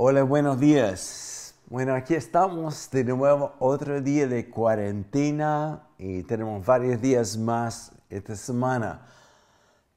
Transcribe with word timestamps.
Hola, 0.00 0.22
buenos 0.22 0.60
días. 0.60 1.56
Bueno, 1.66 1.92
aquí 1.92 2.14
estamos 2.14 2.88
de 2.92 3.02
nuevo 3.02 3.56
otro 3.58 4.00
día 4.00 4.28
de 4.28 4.48
cuarentena 4.48 5.88
y 5.98 6.22
tenemos 6.22 6.64
varios 6.64 7.02
días 7.02 7.36
más 7.36 7.90
esta 8.08 8.36
semana. 8.36 9.04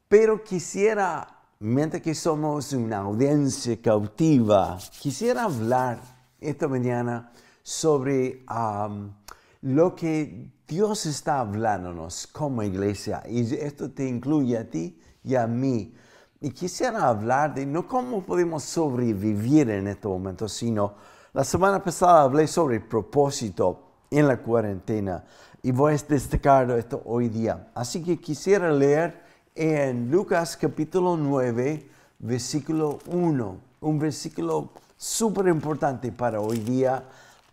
Pero 0.08 0.44
quisiera, 0.44 1.28
mientras 1.60 2.02
que 2.02 2.16
somos 2.16 2.74
una 2.74 2.98
audiencia 2.98 3.80
cautiva, 3.80 4.80
quisiera 5.00 5.44
hablar 5.44 6.00
esta 6.40 6.68
mañana 6.68 7.32
sobre 7.62 8.44
um, 8.50 9.12
lo 9.62 9.94
que 9.94 10.52
Dios 10.68 11.06
está 11.06 11.42
hablándonos 11.42 12.26
como 12.26 12.64
iglesia. 12.64 13.22
Y 13.30 13.54
esto 13.54 13.92
te 13.92 14.08
incluye 14.08 14.58
a 14.58 14.68
ti 14.68 15.00
y 15.24 15.36
a 15.36 15.46
mí. 15.46 15.94
Y 16.44 16.50
quisiera 16.50 17.08
hablar 17.08 17.54
de 17.54 17.68
no 17.68 17.88
cómo 17.88 18.24
podemos 18.24 18.64
sobrevivir 18.64 19.70
en 19.70 19.88
este 19.88 20.08
momento, 20.08 20.50
sino 20.50 20.96
la 21.34 21.44
semana 21.44 21.84
pasada 21.84 22.24
hablé 22.24 22.48
sobre 22.48 22.78
el 22.78 22.82
propósito 22.82 23.84
en 24.10 24.28
la 24.28 24.38
cuarentena 24.38 25.24
y 25.62 25.72
voy 25.72 25.94
a 25.94 25.98
destacar 25.98 26.72
esto 26.72 27.04
hoy 27.06 27.30
día. 27.30 27.70
Así 27.76 28.02
que 28.02 28.20
quisiera 28.20 28.72
leer 28.72 29.22
en 29.54 30.10
Lucas 30.10 30.58
capítulo 30.58 31.16
9, 31.16 31.88
versículo 32.18 32.98
1, 33.06 33.58
un 33.82 34.00
versículo 34.00 34.72
súper 34.98 35.48
importante 35.48 36.12
para 36.12 36.42
hoy 36.42 36.58
día 36.58 37.04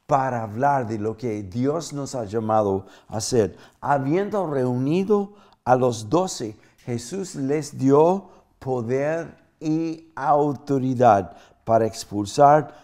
para 0.06 0.44
hablar 0.44 0.88
de 0.88 0.98
lo 0.98 1.14
que 1.14 1.42
Dios 1.42 1.92
nos 1.92 2.14
ha 2.14 2.24
llamado 2.24 2.86
a 3.08 3.18
hacer. 3.18 3.54
Habiendo 3.82 4.46
reunido 4.50 5.34
a 5.66 5.76
los 5.76 6.08
doce, 6.08 6.56
Jesús 6.86 7.34
les 7.34 7.76
dio 7.76 8.37
poder 8.58 9.36
y 9.60 10.08
autoridad 10.14 11.36
para 11.64 11.86
expulsar 11.86 12.74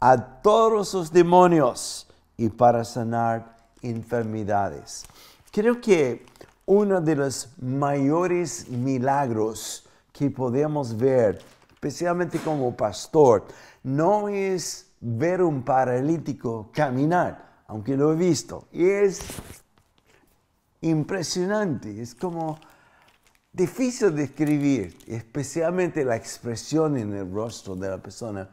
a 0.00 0.16
todos 0.42 0.92
los 0.94 1.12
demonios 1.12 2.06
y 2.36 2.48
para 2.48 2.84
sanar 2.84 3.56
enfermedades. 3.82 5.04
Creo 5.50 5.80
que 5.80 6.26
uno 6.66 7.00
de 7.00 7.16
los 7.16 7.48
mayores 7.60 8.68
milagros 8.68 9.86
que 10.12 10.30
podemos 10.30 10.96
ver, 10.96 11.40
especialmente 11.72 12.38
como 12.38 12.74
pastor, 12.74 13.44
no 13.82 14.28
es 14.28 14.90
ver 15.00 15.42
un 15.42 15.62
paralítico 15.62 16.70
caminar, 16.72 17.62
aunque 17.66 17.96
lo 17.96 18.12
he 18.12 18.16
visto. 18.16 18.66
Y 18.72 18.88
es 18.88 19.20
impresionante, 20.80 22.00
es 22.00 22.14
como 22.14 22.58
difícil 23.54 24.14
de 24.14 24.24
escribir, 24.24 24.98
especialmente 25.06 26.04
la 26.04 26.16
expresión 26.16 26.96
en 26.96 27.14
el 27.14 27.32
rostro 27.32 27.76
de 27.76 27.88
la 27.88 27.98
persona. 27.98 28.50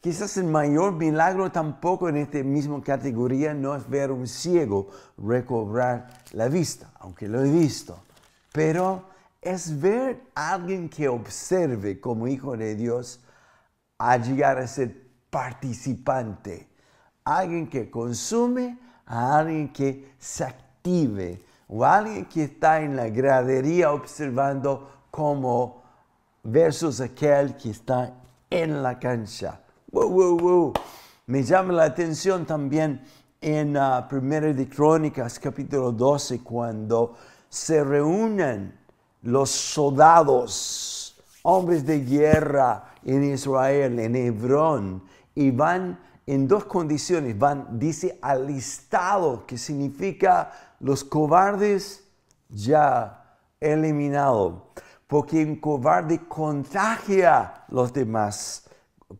Quizás 0.00 0.36
el 0.36 0.44
mayor 0.44 0.92
milagro 0.92 1.50
tampoco 1.50 2.08
en 2.08 2.18
esta 2.18 2.42
misma 2.44 2.80
categoría 2.82 3.54
no 3.54 3.74
es 3.74 3.88
ver 3.88 4.12
un 4.12 4.28
ciego 4.28 4.90
recobrar 5.16 6.08
la 6.32 6.48
vista, 6.48 6.92
aunque 7.00 7.26
lo 7.26 7.42
he 7.42 7.50
visto, 7.50 7.98
pero 8.52 9.08
es 9.40 9.80
ver 9.80 10.20
a 10.34 10.52
alguien 10.52 10.88
que 10.88 11.08
observe 11.08 11.98
como 11.98 12.28
hijo 12.28 12.56
de 12.56 12.76
Dios 12.76 13.20
a 13.96 14.18
llegar 14.18 14.58
a 14.58 14.66
ser 14.66 15.08
participante, 15.30 16.68
alguien 17.24 17.66
que 17.68 17.90
consume, 17.90 18.78
a 19.06 19.38
alguien 19.38 19.72
que 19.72 20.12
se 20.18 20.44
active, 20.44 21.42
o 21.68 21.84
alguien 21.84 22.24
que 22.24 22.44
está 22.44 22.80
en 22.80 22.96
la 22.96 23.08
gradería 23.08 23.92
observando 23.92 24.90
como 25.10 25.82
versus 26.42 27.00
aquel 27.00 27.56
que 27.56 27.70
está 27.70 28.14
en 28.50 28.82
la 28.82 28.98
cancha. 28.98 29.60
Wow. 29.92 30.72
Me 31.26 31.42
llama 31.42 31.74
la 31.74 31.84
atención 31.84 32.46
también 32.46 33.02
en 33.40 33.76
uh, 33.76 34.08
Primera 34.08 34.52
de 34.52 34.68
Crónicas, 34.68 35.38
capítulo 35.38 35.92
12, 35.92 36.40
cuando 36.42 37.16
se 37.48 37.84
reúnen 37.84 38.74
los 39.22 39.50
soldados, 39.50 41.16
hombres 41.42 41.84
de 41.84 42.00
guerra 42.00 42.94
en 43.04 43.24
Israel, 43.32 43.98
en 43.98 44.16
Hebrón, 44.16 45.02
y 45.34 45.50
van 45.50 45.98
en 46.26 46.48
dos 46.48 46.64
condiciones. 46.64 47.38
Van, 47.38 47.78
dice, 47.78 48.18
alistado, 48.22 49.46
que 49.46 49.56
significa 49.56 50.67
los 50.80 51.04
cobardes 51.04 52.04
ya 52.48 53.36
eliminado, 53.60 54.70
porque 55.06 55.44
un 55.44 55.56
cobarde 55.56 56.26
contagia 56.28 57.40
a 57.40 57.64
los 57.68 57.92
demás. 57.92 58.64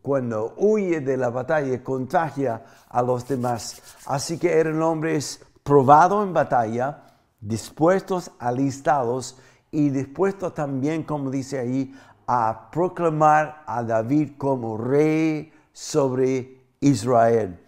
Cuando 0.01 0.53
huye 0.57 1.01
de 1.01 1.17
la 1.17 1.29
batalla, 1.29 1.83
contagia 1.83 2.63
a 2.87 3.01
los 3.01 3.27
demás. 3.27 3.81
Así 4.05 4.37
que 4.37 4.53
eran 4.53 4.81
hombres 4.81 5.43
probados 5.63 6.25
en 6.25 6.33
batalla, 6.33 7.03
dispuestos, 7.39 8.31
alistados 8.39 9.37
y 9.71 9.89
dispuestos 9.89 10.53
también, 10.53 11.03
como 11.03 11.31
dice 11.31 11.59
ahí, 11.59 11.93
a 12.27 12.69
proclamar 12.71 13.63
a 13.65 13.81
David 13.83 14.33
como 14.37 14.77
rey 14.77 15.51
sobre 15.73 16.61
Israel. 16.79 17.59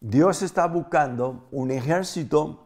Dios 0.00 0.42
está 0.42 0.66
buscando 0.66 1.46
un 1.50 1.70
ejército 1.70 2.65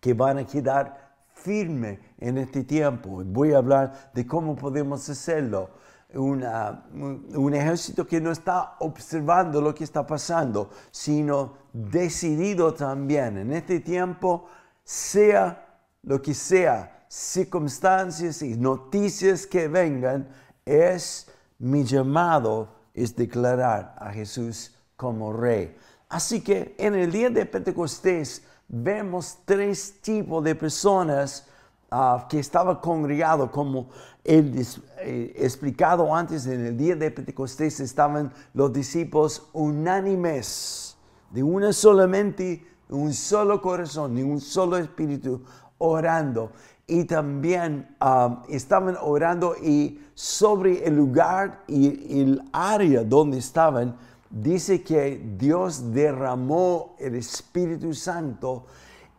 que 0.00 0.14
van 0.14 0.38
a 0.38 0.46
quedar 0.46 1.10
firmes 1.34 1.98
en 2.18 2.38
este 2.38 2.64
tiempo. 2.64 3.22
Voy 3.24 3.52
a 3.52 3.58
hablar 3.58 4.10
de 4.14 4.26
cómo 4.26 4.56
podemos 4.56 5.08
hacerlo. 5.08 5.70
un 6.14 7.54
ejército 7.54 8.06
que 8.06 8.20
no 8.20 8.32
está 8.32 8.76
observando 8.80 9.60
lo 9.60 9.74
que 9.74 9.84
está 9.84 10.06
pasando, 10.06 10.70
sino 10.90 11.54
decidido 11.72 12.74
también 12.74 13.38
en 13.38 13.52
este 13.52 13.80
tiempo, 13.80 14.48
sea 14.82 15.66
lo 16.02 16.20
que 16.20 16.34
sea, 16.34 17.04
circunstancias 17.08 18.42
y 18.42 18.56
noticias 18.56 19.46
que 19.46 19.68
vengan, 19.68 20.28
es 20.64 21.30
mi 21.58 21.84
llamado 21.84 22.80
es 22.94 23.14
declarar 23.14 23.94
a 23.98 24.10
Jesús 24.10 24.74
como 24.96 25.32
rey. 25.32 25.76
Así 26.08 26.40
que 26.40 26.74
en 26.78 26.94
el 26.94 27.12
día 27.12 27.30
de 27.30 27.46
Pentecostés 27.46 28.42
vemos 28.70 29.38
tres 29.44 30.00
tipos 30.00 30.42
de 30.44 30.54
personas 30.54 31.46
ah, 31.90 32.26
que 32.28 32.38
estaban 32.38 32.76
congregados, 32.76 33.50
como 33.50 33.88
él 34.22 34.64
eh, 34.98 35.34
explicado 35.36 36.14
antes 36.14 36.46
en 36.46 36.64
el 36.66 36.76
día 36.76 36.94
de 36.94 37.10
Pentecostés, 37.10 37.80
estaban 37.80 38.32
los 38.54 38.72
discípulos 38.72 39.48
unánimes, 39.52 40.96
de 41.30 41.42
una 41.42 41.72
solamente, 41.72 42.64
un 42.88 43.12
solo 43.12 43.60
corazón, 43.60 44.14
de 44.14 44.24
un 44.24 44.40
solo 44.40 44.76
espíritu, 44.76 45.42
orando. 45.78 46.52
Y 46.86 47.04
también 47.04 47.94
ah, 48.00 48.42
estaban 48.48 48.96
orando 49.00 49.54
y 49.56 50.00
sobre 50.14 50.84
el 50.84 50.96
lugar 50.96 51.62
y 51.66 52.20
el 52.20 52.42
área 52.52 53.02
donde 53.04 53.38
estaban, 53.38 53.96
dice 54.30 54.82
que 54.82 55.20
Dios 55.36 55.92
derramó 55.92 56.94
el 56.98 57.16
Espíritu 57.16 57.92
Santo 57.92 58.66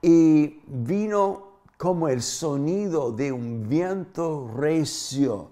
y 0.01 0.61
vino 0.67 1.51
como 1.77 2.07
el 2.07 2.22
sonido 2.22 3.11
de 3.11 3.31
un 3.31 3.67
viento 3.67 4.49
recio. 4.55 5.51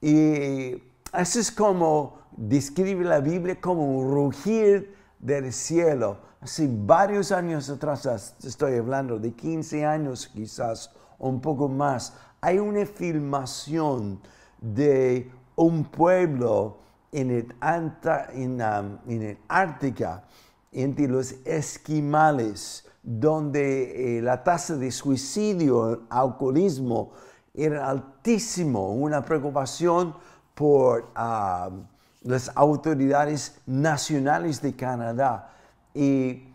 Y 0.00 0.74
eso 1.12 1.40
es 1.40 1.50
como 1.50 2.20
describe 2.36 3.04
la 3.04 3.20
Biblia 3.20 3.60
como 3.60 3.98
un 3.98 4.10
rugir 4.10 4.94
del 5.18 5.52
cielo. 5.52 6.18
Hace 6.40 6.68
varios 6.70 7.32
años 7.32 7.68
atrás, 7.68 8.34
estoy 8.42 8.76
hablando 8.76 9.18
de 9.18 9.32
15 9.32 9.84
años 9.84 10.26
quizás, 10.28 10.90
un 11.18 11.40
poco 11.40 11.68
más, 11.68 12.14
hay 12.40 12.58
una 12.58 12.86
filmación 12.86 14.20
de 14.58 15.30
un 15.56 15.84
pueblo 15.84 16.79
en 17.12 17.30
el, 17.30 17.54
um, 17.62 18.98
en, 19.06 19.22
el 19.22 19.38
Ártica, 19.48 20.24
entre 20.72 21.08
los 21.08 21.32
esquimales, 21.44 22.86
donde 23.02 24.18
eh, 24.18 24.22
la 24.22 24.42
tasa 24.44 24.76
de 24.76 24.90
suicidio, 24.90 26.02
alcoholismo, 26.10 27.12
era 27.54 27.88
altísimo, 27.88 28.92
una 28.92 29.24
preocupación 29.24 30.14
por 30.54 31.10
um, 31.16 31.84
las 32.22 32.52
autoridades 32.54 33.60
nacionales 33.66 34.60
de 34.62 34.76
Canadá. 34.76 35.50
Y, 35.94 36.46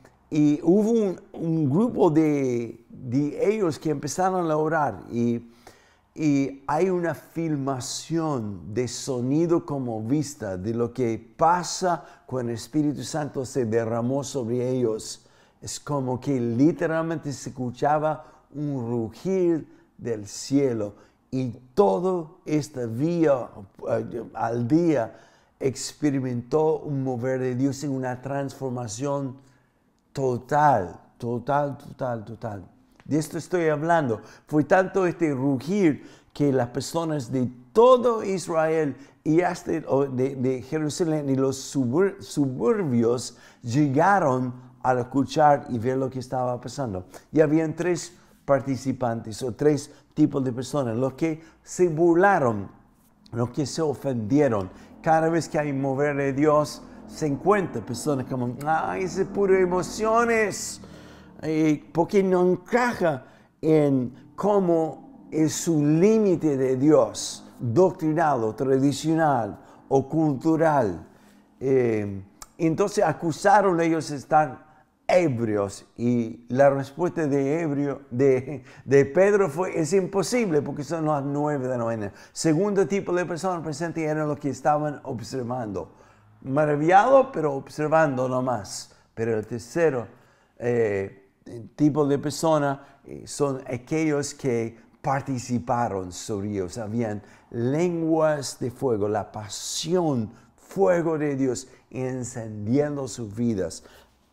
hubo 0.64 1.18
un, 1.34 1.70
grupo 1.70 2.10
de, 2.10 2.86
de, 2.90 3.54
ellos 3.54 3.80
que 3.80 3.90
empezaron 3.90 4.50
a 4.52 4.58
orar 4.58 5.04
y 5.10 5.42
y 6.18 6.64
hay 6.66 6.90
una 6.90 7.14
filmación 7.14 8.74
de 8.74 8.88
sonido 8.88 9.66
como 9.66 10.02
vista 10.02 10.56
de 10.56 10.74
lo 10.74 10.94
que 10.94 11.20
pasa 11.36 12.06
cuando 12.26 12.54
el 12.54 12.58
Espíritu 12.58 13.04
Santo 13.04 13.46
se 13.46 13.66
derramó 13.66 14.24
sobre 14.24 14.70
ellos. 14.70 15.26
Es 15.62 15.78
como 15.78 16.22
que 16.22 16.40
literalmente 16.40 17.34
se 17.34 17.50
escuchaba 17.50 18.24
un 18.54 18.90
rugir 18.90 19.68
del 19.98 20.26
cielo 20.26 20.94
y 21.32 21.50
todo 21.74 22.38
esta 22.46 22.86
vía 22.86 23.50
al 24.36 24.68
día 24.70 25.20
experimentó 25.60 26.80
un 26.80 27.04
mover 27.04 27.42
de 27.42 27.56
Dios 27.56 27.84
en 27.84 27.92
una 27.92 28.22
transformación 28.22 29.36
total, 30.14 30.98
total, 31.18 31.78
total, 31.78 32.24
total. 32.24 32.75
De 33.06 33.20
esto 33.20 33.38
estoy 33.38 33.68
hablando. 33.68 34.22
Fue 34.48 34.64
tanto 34.64 35.06
este 35.06 35.32
rugir 35.34 36.04
que 36.34 36.52
las 36.52 36.70
personas 36.70 37.32
de 37.32 37.50
todo 37.72 38.24
Israel 38.24 38.98
y 39.24 39.42
hasta 39.42 39.72
de, 39.72 40.66
Jerusalén 40.68 41.30
y 41.30 41.36
los 41.36 41.58
suburbios 41.58 43.38
llegaron 43.62 44.54
a 44.82 44.94
escuchar 45.00 45.66
y 45.70 45.80
ver 45.80 45.98
lo 45.98 46.10
que 46.10 46.20
estaba 46.20 46.60
pasando. 46.60 47.06
Y 47.32 47.42
habían 47.42 47.76
tres 47.76 48.14
participantes 48.44 49.42
o 49.44 49.54
tres 49.54 49.92
tipos 50.14 50.44
de 50.44 50.52
personas, 50.52 50.98
los 50.98 51.14
que 51.14 51.42
se 51.64 51.88
burlaron, 51.88 52.70
los 53.32 53.50
que 53.52 53.66
se 53.66 53.82
ofendieron. 53.82 54.70
Cada 55.02 55.30
vez 55.30 55.48
que 55.48 55.60
hay 55.60 55.74
mover 55.74 56.16
de 56.18 56.34
Dios, 56.34 56.82
se 57.08 57.28
encuentran 57.28 57.86
personas 57.86 58.26
como, 58.26 58.56
ay, 58.66 59.04
es 59.04 59.20
puro 59.34 59.56
emociones, 59.56 60.82
porque 61.92 62.24
no 62.24 62.52
encaja 62.52 63.26
en 63.62 64.32
cómo 64.36 65.28
es 65.32 65.54
su 65.54 65.86
límite 65.86 66.58
de 66.58 66.78
Dios, 66.78 67.46
doctrinal 67.60 68.56
tradicional 68.56 69.60
o 69.88 70.08
cultural. 70.08 71.08
Eh, 71.60 72.22
entonces 72.58 73.04
acusaron 73.04 73.80
ellos 73.82 74.10
de 74.10 74.18
estar 74.18 74.66
ebrios 75.08 75.86
y 75.98 76.46
la 76.50 76.70
respuesta 76.70 77.28
de, 77.28 77.62
ebrio, 77.62 78.02
de, 78.10 78.64
Pedro 79.14 79.50
fue, 79.50 79.80
es 79.80 79.94
imposible 79.94 80.62
porque 80.62 80.84
son 80.84 81.06
las 81.06 81.24
nueve 81.24 81.68
de 81.68 81.78
la 81.78 81.84
mañana. 81.84 82.14
Segundo 82.32 82.88
tipo 82.88 83.14
de 83.14 83.26
personas 83.26 83.64
presentes 83.64 84.04
eran 84.04 84.28
los 84.28 84.40
que 84.40 84.50
estaban 84.50 85.00
observando. 85.04 85.94
Maravillado, 86.42 87.32
pero 87.32 87.54
observando 87.54 88.28
nomás. 88.28 88.96
Pero 89.14 89.38
el 89.38 89.46
tercero 89.46 90.08
eh, 90.58 91.25
tipo 91.76 92.06
de 92.06 92.18
persona 92.18 93.00
eh, 93.06 93.24
son 93.26 93.62
aquellos 93.68 94.34
que 94.34 94.78
participaron 95.02 96.12
sobre 96.12 96.52
ellos. 96.52 96.78
Habían 96.78 97.22
lenguas 97.52 98.60
de 98.60 98.72
fuego, 98.72 99.08
la 99.08 99.32
pasión, 99.32 100.32
fuego 100.56 101.18
de 101.18 101.36
Dios 101.36 101.68
encendiendo 101.92 103.08
sus 103.08 103.34
vidas. 103.36 103.84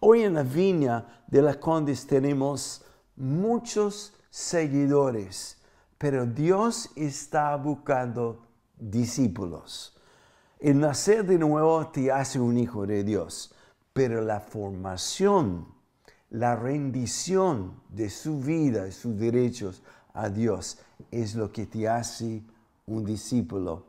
Hoy 0.01 0.23
en 0.23 0.35
la 0.35 0.43
viña 0.43 1.25
de 1.27 1.43
la 1.43 1.61
Condes 1.61 2.07
tenemos 2.07 2.85
muchos 3.17 4.15
seguidores, 4.31 5.59
pero 5.99 6.27
Dios 6.27 6.91
está 6.97 7.55
buscando 7.57 8.47
discípulos. 8.77 9.97
El 10.59 10.81
nacer 10.81 11.25
de 11.27 11.39
nuevo 11.39 11.87
te 11.89 12.11
hace 12.11 12.41
un 12.41 12.57
hijo 12.57 12.87
de 12.87 13.05
Dios, 13.05 13.55
pero 13.93 14.23
la 14.23 14.41
formación, 14.41 15.67
la 16.33 16.57
rendición 16.57 17.75
de 17.91 18.09
su 18.09 18.41
vida 18.41 18.89
y 18.89 18.93
sus 18.93 19.19
derechos 19.19 19.83
a 20.15 20.31
Dios 20.31 20.79
es 21.11 21.35
lo 21.35 21.53
que 21.53 21.67
te 21.67 21.87
hace 21.87 22.43
un 22.87 23.05
discípulo. 23.05 23.85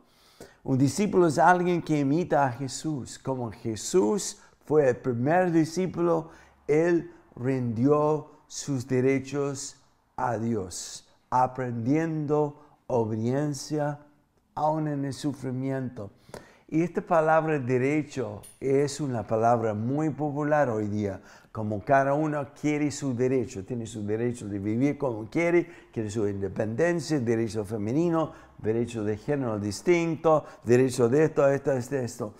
Un 0.62 0.76
discípulo 0.76 1.26
es 1.26 1.38
alguien 1.38 1.80
que 1.80 2.00
imita 2.00 2.44
a 2.44 2.52
Jesús, 2.52 3.18
como 3.18 3.50
Jesús 3.50 4.38
fue 4.66 4.90
el 4.90 4.96
primer 4.96 5.52
discípulo, 5.52 6.30
él 6.68 7.10
rindió 7.34 8.30
sus 8.46 8.86
derechos 8.86 9.76
a 10.16 10.36
Dios, 10.36 11.08
aprendiendo 11.30 12.60
obediencia 12.86 14.00
aún 14.54 14.88
en 14.88 15.06
el 15.06 15.14
sufrimiento. 15.14 16.10
Y 16.68 16.82
esta 16.82 17.02
palabra 17.02 17.58
derecho 17.58 18.42
es 18.58 19.00
una 19.00 19.26
palabra 19.26 19.74
muy 19.74 20.10
popular 20.10 20.70
hoy 20.70 20.88
día, 20.88 21.20
como 21.54 21.84
cada 21.84 22.14
uno 22.14 22.48
quiere 22.60 22.90
su 22.90 23.14
derecho, 23.14 23.64
tiene 23.64 23.86
su 23.86 24.04
derecho 24.04 24.48
de 24.48 24.58
vivir 24.58 24.98
como 24.98 25.30
quiere, 25.30 25.68
quiere 25.92 26.10
su 26.10 26.26
independencia, 26.26 27.20
derecho 27.20 27.64
femenino, 27.64 28.32
derecho 28.58 29.04
de 29.04 29.16
género 29.16 29.60
distinto, 29.60 30.44
derecho 30.64 31.08
de 31.08 31.26
esto, 31.26 31.48
esto, 31.48 31.70
esto, 31.70 31.94
esto. 31.94 32.34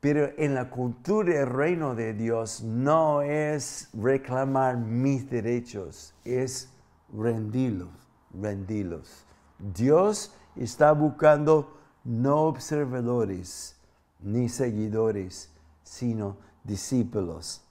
Pero 0.00 0.30
en 0.36 0.56
la 0.56 0.70
cultura 0.70 1.34
del 1.34 1.46
reino 1.46 1.94
de 1.94 2.14
Dios 2.14 2.64
no 2.64 3.22
es 3.22 3.90
reclamar 3.94 4.76
mis 4.76 5.30
derechos, 5.30 6.12
es 6.24 6.68
rendirlos, 7.16 7.90
rendirlos. 8.34 9.24
Dios 9.72 10.34
está 10.56 10.90
buscando 10.90 11.78
no 12.02 12.46
observadores 12.48 13.76
ni 14.18 14.48
seguidores, 14.48 15.48
sino 15.84 16.38
discípulos. 16.64 17.62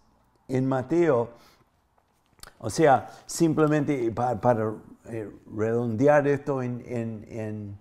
En 0.48 0.68
Mateo, 0.68 1.30
o 2.60 2.70
sea, 2.70 3.10
simplemente 3.26 4.12
para, 4.12 4.74
eh, 5.10 5.30
redondear 5.56 6.28
esto 6.28 6.62
en 6.62 7.78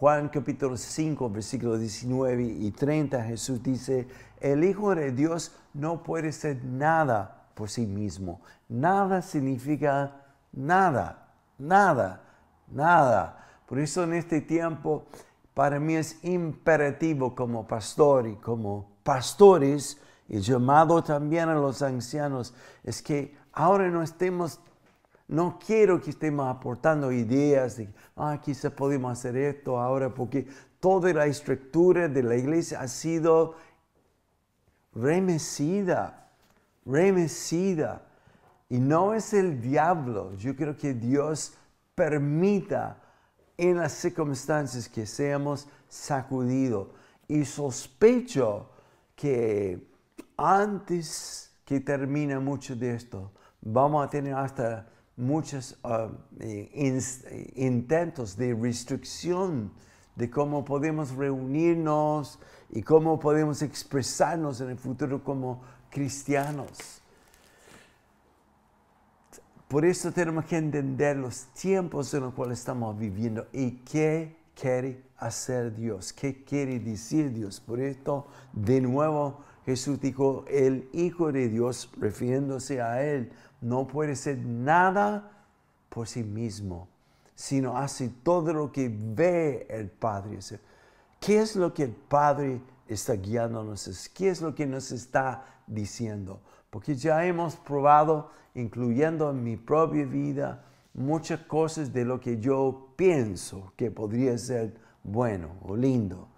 Juan 0.00 0.28
capítulo 0.28 0.76
5, 0.76 1.30
versículos 1.30 1.78
19 1.78 2.42
y 2.42 2.70
30, 2.72 3.22
Jesús 3.22 3.62
dice, 3.62 4.08
el 4.40 4.64
Hijo 4.64 4.94
de 4.94 5.12
Dios 5.12 5.52
no 5.72 6.02
puede 6.02 6.32
ser 6.32 6.64
nada 6.64 7.46
por 7.54 7.70
sí 7.70 7.86
mismo. 7.86 8.40
Nada 8.68 9.22
significa 9.22 10.16
nada, 10.52 11.28
nada, 11.58 12.22
nada. 12.72 13.46
Por 13.66 13.78
eso 13.78 14.02
en 14.02 14.14
este 14.14 14.40
tiempo 14.40 15.04
para 15.54 15.78
mí 15.78 15.94
es 15.94 16.18
imperativo 16.24 17.34
como 17.36 17.66
pastor 17.66 18.26
y 18.26 18.34
como 18.36 18.88
pastores, 19.04 20.00
y 20.32 20.40
llamado 20.40 21.04
también 21.04 21.48
a 21.48 21.54
los 21.54 21.82
ancianos, 21.82 22.52
es 22.82 23.00
que 23.00 23.36
ahora 23.52 23.88
no 23.88 24.02
estemos 24.02 24.58
no 25.28 25.58
quiero 25.64 26.00
que 26.00 26.10
estemos 26.10 26.46
aportando 26.46 27.10
ideas 27.10 27.78
de, 27.78 27.88
ah, 28.16 28.38
quizá 28.42 28.68
podemos 28.68 29.12
hacer 29.12 29.34
esto 29.36 29.78
ahora, 29.78 30.12
porque 30.12 30.46
toda 30.78 31.10
la 31.14 31.26
estructura 31.26 32.06
de 32.06 32.22
la 32.22 32.36
iglesia 32.36 32.80
ha 32.80 32.88
sido 32.88 33.54
remecida, 34.94 36.28
remecida. 36.84 38.02
Y 38.68 38.78
no 38.78 39.14
es 39.14 39.32
el 39.32 39.60
diablo. 39.62 40.34
Yo 40.34 40.54
creo 40.54 40.76
que 40.76 40.92
Dios 40.92 41.54
permita 41.94 42.98
en 43.56 43.78
las 43.78 43.92
circunstancias 43.92 44.86
que 44.86 45.06
seamos 45.06 45.66
sacudidos. 45.88 46.88
Y 47.26 47.46
sospecho 47.46 48.68
que 49.14 49.91
antes 50.36 51.52
que 51.64 51.80
termine 51.80 52.38
mucho 52.38 52.76
de 52.76 52.94
esto, 52.94 53.32
vamos 53.60 54.04
a 54.04 54.10
tener 54.10 54.34
hasta 54.34 54.88
muchos 55.16 55.78
ah, 55.84 56.10
eh, 56.40 57.52
intentos 57.56 58.36
de 58.36 58.54
restricción 58.54 59.72
de 60.16 60.30
cómo 60.30 60.64
podemos 60.64 61.10
reunirnos 61.12 62.38
y 62.70 62.82
cómo 62.82 63.18
podemos 63.18 63.62
expresarnos 63.62 64.60
en 64.60 64.70
el 64.70 64.78
futuro 64.78 65.22
como 65.22 65.62
cristianos. 65.90 67.02
Por 69.68 69.86
eso 69.86 70.12
tenemos 70.12 70.44
que 70.44 70.58
entender 70.58 71.16
los 71.16 71.46
tiempos 71.54 72.12
en 72.12 72.20
los 72.20 72.34
cuales 72.34 72.58
estamos 72.58 72.98
viviendo 72.98 73.46
y 73.52 73.70
qué 73.76 74.36
quiere 74.54 75.02
hacer 75.16 75.74
Dios, 75.74 76.12
qué 76.12 76.44
quiere 76.44 76.78
decir 76.78 77.32
Dios. 77.32 77.58
Por 77.58 77.80
esto, 77.80 78.26
de 78.52 78.82
nuevo, 78.82 79.40
Jesús 79.64 80.00
dijo, 80.00 80.44
el 80.48 80.88
Hijo 80.92 81.30
de 81.30 81.48
Dios, 81.48 81.90
refiriéndose 81.98 82.80
a 82.80 83.02
Él, 83.02 83.32
no 83.60 83.86
puede 83.86 84.16
ser 84.16 84.38
nada 84.38 85.30
por 85.88 86.08
sí 86.08 86.24
mismo, 86.24 86.88
sino 87.34 87.76
hace 87.76 88.10
todo 88.22 88.52
lo 88.52 88.72
que 88.72 88.90
ve 88.92 89.66
el 89.70 89.88
Padre. 89.88 90.38
¿Qué 91.20 91.40
es 91.40 91.54
lo 91.54 91.72
que 91.72 91.84
el 91.84 91.92
Padre 91.92 92.60
está 92.88 93.14
guiándonos? 93.14 94.08
¿Qué 94.08 94.30
es 94.30 94.40
lo 94.40 94.54
que 94.54 94.66
nos 94.66 94.90
está 94.90 95.44
diciendo? 95.66 96.40
Porque 96.70 96.96
ya 96.96 97.24
hemos 97.24 97.54
probado, 97.56 98.30
incluyendo 98.54 99.30
en 99.30 99.44
mi 99.44 99.56
propia 99.56 100.04
vida, 100.04 100.64
muchas 100.94 101.40
cosas 101.40 101.92
de 101.92 102.04
lo 102.04 102.20
que 102.20 102.40
yo 102.40 102.88
pienso 102.96 103.72
que 103.76 103.90
podría 103.90 104.36
ser 104.38 104.74
bueno 105.04 105.50
o 105.62 105.76
lindo. 105.76 106.28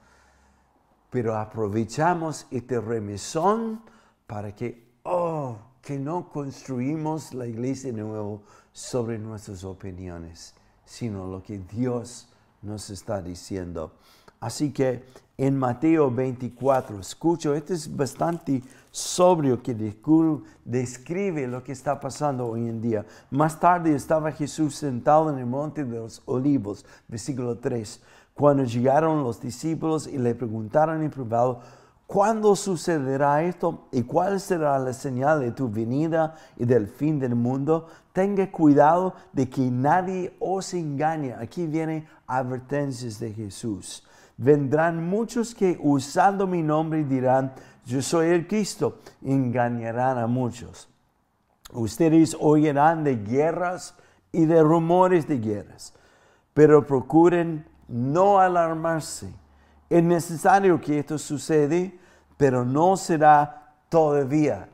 Pero 1.14 1.36
aprovechamos 1.36 2.48
este 2.50 2.80
remesón 2.80 3.80
para 4.26 4.52
que, 4.52 4.96
oh, 5.04 5.56
que 5.80 5.96
no 5.96 6.28
construimos 6.28 7.32
la 7.32 7.46
iglesia 7.46 7.92
de 7.92 8.02
nuevo 8.02 8.42
sobre 8.72 9.16
nuestras 9.16 9.62
opiniones, 9.62 10.54
sino 10.84 11.28
lo 11.28 11.40
que 11.40 11.60
Dios 11.60 12.26
nos 12.62 12.90
está 12.90 13.22
diciendo. 13.22 13.92
Así 14.40 14.72
que 14.72 15.04
en 15.38 15.56
Mateo 15.56 16.10
24, 16.10 16.98
escucho, 16.98 17.54
este 17.54 17.74
es 17.74 17.96
bastante 17.96 18.60
sobrio 18.90 19.62
que 19.62 19.74
describe 20.64 21.46
lo 21.46 21.62
que 21.62 21.70
está 21.70 22.00
pasando 22.00 22.48
hoy 22.48 22.68
en 22.68 22.82
día. 22.82 23.06
Más 23.30 23.60
tarde 23.60 23.94
estaba 23.94 24.32
Jesús 24.32 24.74
sentado 24.74 25.30
en 25.30 25.38
el 25.38 25.46
monte 25.46 25.84
de 25.84 25.96
los 25.96 26.22
olivos, 26.26 26.84
versículo 27.06 27.58
3, 27.58 28.00
Cuando 28.34 28.64
llegaron 28.64 29.22
los 29.22 29.40
discípulos 29.40 30.08
y 30.08 30.18
le 30.18 30.34
preguntaron 30.34 31.02
en 31.02 31.10
privado, 31.10 31.60
¿cuándo 32.06 32.56
sucederá 32.56 33.44
esto 33.44 33.86
y 33.92 34.02
cuál 34.02 34.40
será 34.40 34.76
la 34.80 34.92
señal 34.92 35.40
de 35.40 35.52
tu 35.52 35.68
venida 35.70 36.34
y 36.56 36.64
del 36.64 36.88
fin 36.88 37.20
del 37.20 37.36
mundo? 37.36 37.86
Tenga 38.12 38.50
cuidado 38.50 39.14
de 39.32 39.48
que 39.48 39.70
nadie 39.70 40.34
os 40.40 40.74
engañe. 40.74 41.32
Aquí 41.34 41.66
vienen 41.66 42.06
advertencias 42.26 43.20
de 43.20 43.32
Jesús. 43.32 44.04
Vendrán 44.36 45.08
muchos 45.08 45.54
que 45.54 45.78
usando 45.80 46.48
mi 46.48 46.60
nombre 46.60 47.04
dirán, 47.04 47.52
yo 47.86 48.02
soy 48.02 48.28
el 48.28 48.48
Cristo, 48.48 48.98
engañarán 49.22 50.18
a 50.18 50.26
muchos. 50.26 50.88
Ustedes 51.72 52.36
oirán 52.40 53.04
de 53.04 53.16
guerras 53.16 53.94
y 54.32 54.44
de 54.44 54.60
rumores 54.60 55.28
de 55.28 55.38
guerras, 55.38 55.94
pero 56.52 56.84
procuren 56.84 57.64
no 57.88 58.38
alarmarse. 58.40 59.32
Es 59.90 60.02
necesario 60.02 60.80
que 60.80 60.98
esto 60.98 61.18
suceda, 61.18 61.90
pero 62.36 62.64
no 62.64 62.96
será 62.96 63.74
todavía 63.88 64.68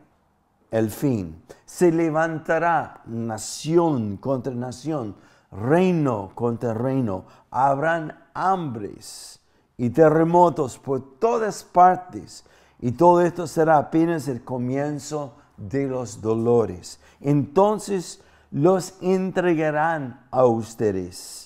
el 0.71 0.91
fin. 0.91 1.43
Se 1.67 1.91
levantará 1.91 3.03
nación 3.07 4.17
contra 4.17 4.55
nación, 4.55 5.17
reino 5.51 6.31
contra 6.35 6.75
reino. 6.75 7.25
Habrán 7.51 8.19
hambres 8.35 9.41
y 9.77 9.91
terremotos 9.91 10.79
por 10.79 11.19
todas 11.19 11.65
partes. 11.65 12.45
Y 12.81 12.93
todo 12.93 13.21
esto 13.21 13.47
será 13.47 13.77
apenas 13.79 14.29
el 14.29 14.43
comienzo 14.43 15.35
de 15.57 15.87
los 15.87 16.21
dolores. 16.23 16.99
Entonces 17.21 18.23
los 18.51 18.95
entregarán 19.03 20.27
a 20.31 20.47
ustedes 20.47 21.40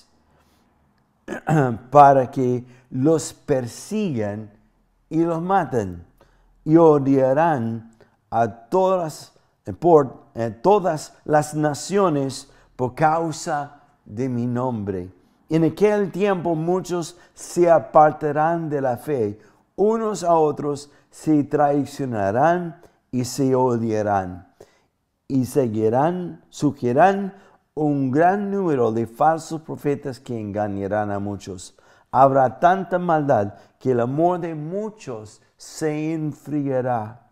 para 1.91 2.29
que 2.29 2.65
los 2.89 3.33
persigan 3.33 4.51
y 5.09 5.23
los 5.23 5.41
maten 5.41 6.05
y 6.63 6.77
odiarán 6.77 7.91
a 8.29 8.47
todas, 8.47 9.33
por 9.79 10.25
todas 10.61 11.13
las 11.23 11.53
naciones 11.53 12.51
por 12.75 12.95
causa 12.95 13.81
de 14.03 14.27
mi 14.29 14.47
nombre. 14.47 15.11
En 15.49 15.63
aquel 15.63 16.11
tiempo 16.11 16.55
muchos 16.55 17.17
se 17.33 17.69
apartarán 17.69 18.69
de 18.69 18.81
la 18.81 18.97
fe, 18.97 19.39
unos 19.75 20.23
a 20.23 20.33
otros 20.35 20.91
se 21.09 21.43
traicionarán 21.43 22.81
y 23.11 23.23
se 23.25 23.55
odiarán 23.55 24.47
y 25.27 25.45
seguirán, 25.45 26.43
surgirán 26.49 27.33
un 27.77 28.09
gran 28.09 28.51
número 28.51 28.93
de 28.93 29.05
falsos 29.05 29.61
profetas 29.61 30.21
que 30.21 30.39
engañarán 30.39 31.11
a 31.11 31.19
muchos. 31.19 31.75
Habrá 32.09 32.57
tanta 32.57 32.97
maldad 32.97 33.55
que 33.77 33.91
el 33.91 33.99
amor 33.99 34.39
de 34.39 34.55
muchos 34.55 35.41
se 35.57 36.13
enfriará, 36.13 37.27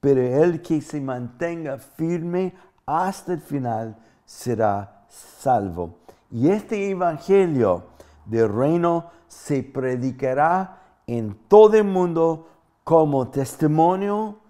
pero 0.00 0.20
el 0.20 0.60
que 0.62 0.80
se 0.80 1.00
mantenga 1.00 1.78
firme 1.78 2.56
hasta 2.84 3.34
el 3.34 3.40
final 3.40 3.96
será 4.24 5.04
salvo. 5.08 6.00
Y 6.28 6.48
este 6.48 6.90
evangelio 6.90 7.84
del 8.24 8.52
reino 8.52 9.10
se 9.28 9.62
predicará 9.62 10.80
en 11.06 11.36
todo 11.46 11.76
el 11.76 11.84
mundo 11.84 12.48
como 12.82 13.28
testimonio 13.28 14.40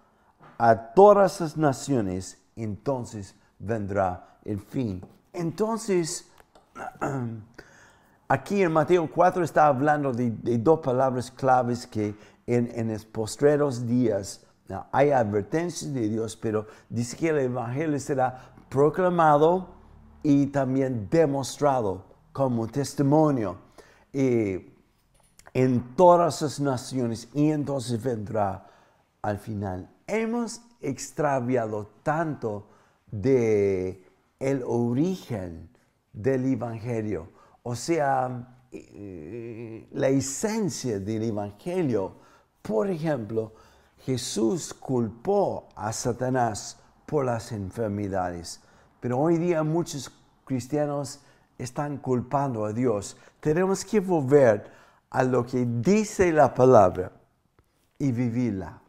a 0.56 0.94
todas 0.94 1.42
las 1.42 1.56
naciones, 1.58 2.42
entonces 2.56 3.34
vendrá 3.58 4.38
el 4.42 4.58
fin. 4.58 5.02
Entonces, 5.34 6.30
aquí 8.28 8.62
en 8.62 8.72
Mateo 8.72 9.10
4 9.12 9.44
está 9.44 9.66
hablando 9.66 10.12
de, 10.12 10.30
dos 10.58 10.78
palabras 10.78 11.30
claves 11.30 11.86
que 11.86 12.14
en, 12.46 12.88
los 12.90 13.04
postreros 13.04 13.86
días 13.86 14.46
hay 14.92 15.10
advertencias 15.10 15.92
de 15.92 16.08
Dios, 16.08 16.36
pero 16.36 16.66
dice 16.88 17.16
que 17.16 17.28
el 17.30 17.38
Evangelio 17.38 17.98
será 17.98 18.54
proclamado 18.68 19.74
y 20.22 20.46
también 20.46 21.08
demostrado 21.10 22.04
como 22.32 22.66
testimonio 22.68 23.58
en 25.54 25.94
todas 25.96 26.42
las 26.42 26.60
naciones 26.60 27.28
y 27.34 27.50
entonces 27.50 28.02
vendrá 28.02 28.66
al 29.20 29.38
final. 29.38 29.90
Hemos 30.06 30.60
extraviado 30.80 31.90
tanto 32.02 32.68
de 33.10 34.03
el 34.38 34.62
origen 34.66 35.68
del 36.12 36.44
Evangelio, 36.52 37.28
o 37.62 37.74
sea, 37.74 38.56
eh, 38.72 39.88
la 39.92 40.08
esencia 40.08 40.98
del 40.98 41.24
Evangelio. 41.24 42.16
Por 42.62 42.90
ejemplo, 42.90 43.52
Jesús 43.98 44.74
culpó 44.74 45.68
a 45.76 45.92
Satanás 45.92 46.78
por 47.06 47.24
las 47.24 47.52
enfermedades, 47.52 48.60
pero 49.00 49.18
hoy 49.18 49.38
día 49.38 49.62
muchos 49.62 50.10
cristianos 50.44 51.20
están 51.58 51.98
culpando 51.98 52.64
a 52.64 52.72
Dios. 52.72 53.16
Tenemos 53.40 53.84
que 53.84 54.00
volver 54.00 54.70
a 55.10 55.22
lo 55.22 55.46
que 55.46 55.64
dice 55.66 56.32
la 56.32 56.52
palabra 56.52 57.12
y 57.98 58.10
vivirla, 58.12 58.82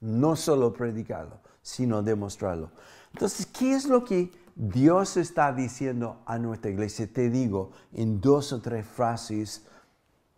no 0.00 0.34
solo 0.36 0.72
predicarlo, 0.72 1.38
sino 1.62 2.02
demostrarlo. 2.02 2.72
Entonces, 3.12 3.46
¿qué 3.46 3.74
es 3.74 3.86
lo 3.86 4.04
que 4.04 4.30
Dios 4.60 5.16
está 5.16 5.52
diciendo 5.52 6.20
a 6.26 6.36
nuestra 6.36 6.72
iglesia, 6.72 7.06
te 7.06 7.30
digo 7.30 7.70
en 7.92 8.20
dos 8.20 8.52
o 8.52 8.60
tres 8.60 8.84
frases 8.84 9.64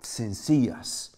sencillas. 0.02 1.16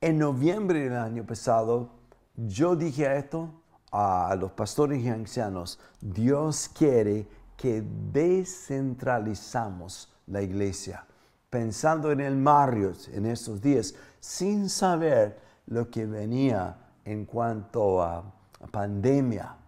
En 0.00 0.16
noviembre 0.16 0.80
del 0.80 0.96
año 0.96 1.26
pasado, 1.26 1.90
yo 2.36 2.74
dije 2.74 3.18
esto 3.18 3.50
a 3.92 4.34
los 4.40 4.52
pastores 4.52 5.02
y 5.02 5.10
ancianos, 5.10 5.78
Dios 6.00 6.70
quiere 6.70 7.28
que 7.58 7.84
descentralizamos 8.10 10.10
la 10.26 10.40
iglesia, 10.40 11.04
pensando 11.50 12.12
en 12.12 12.20
el 12.20 12.34
Marius 12.34 13.08
en 13.08 13.26
estos 13.26 13.60
días, 13.60 13.94
sin 14.20 14.70
saber 14.70 15.38
lo 15.66 15.90
que 15.90 16.06
venía 16.06 16.78
en 17.04 17.26
cuanto 17.26 18.02
a 18.02 18.24
pandemia 18.72 19.59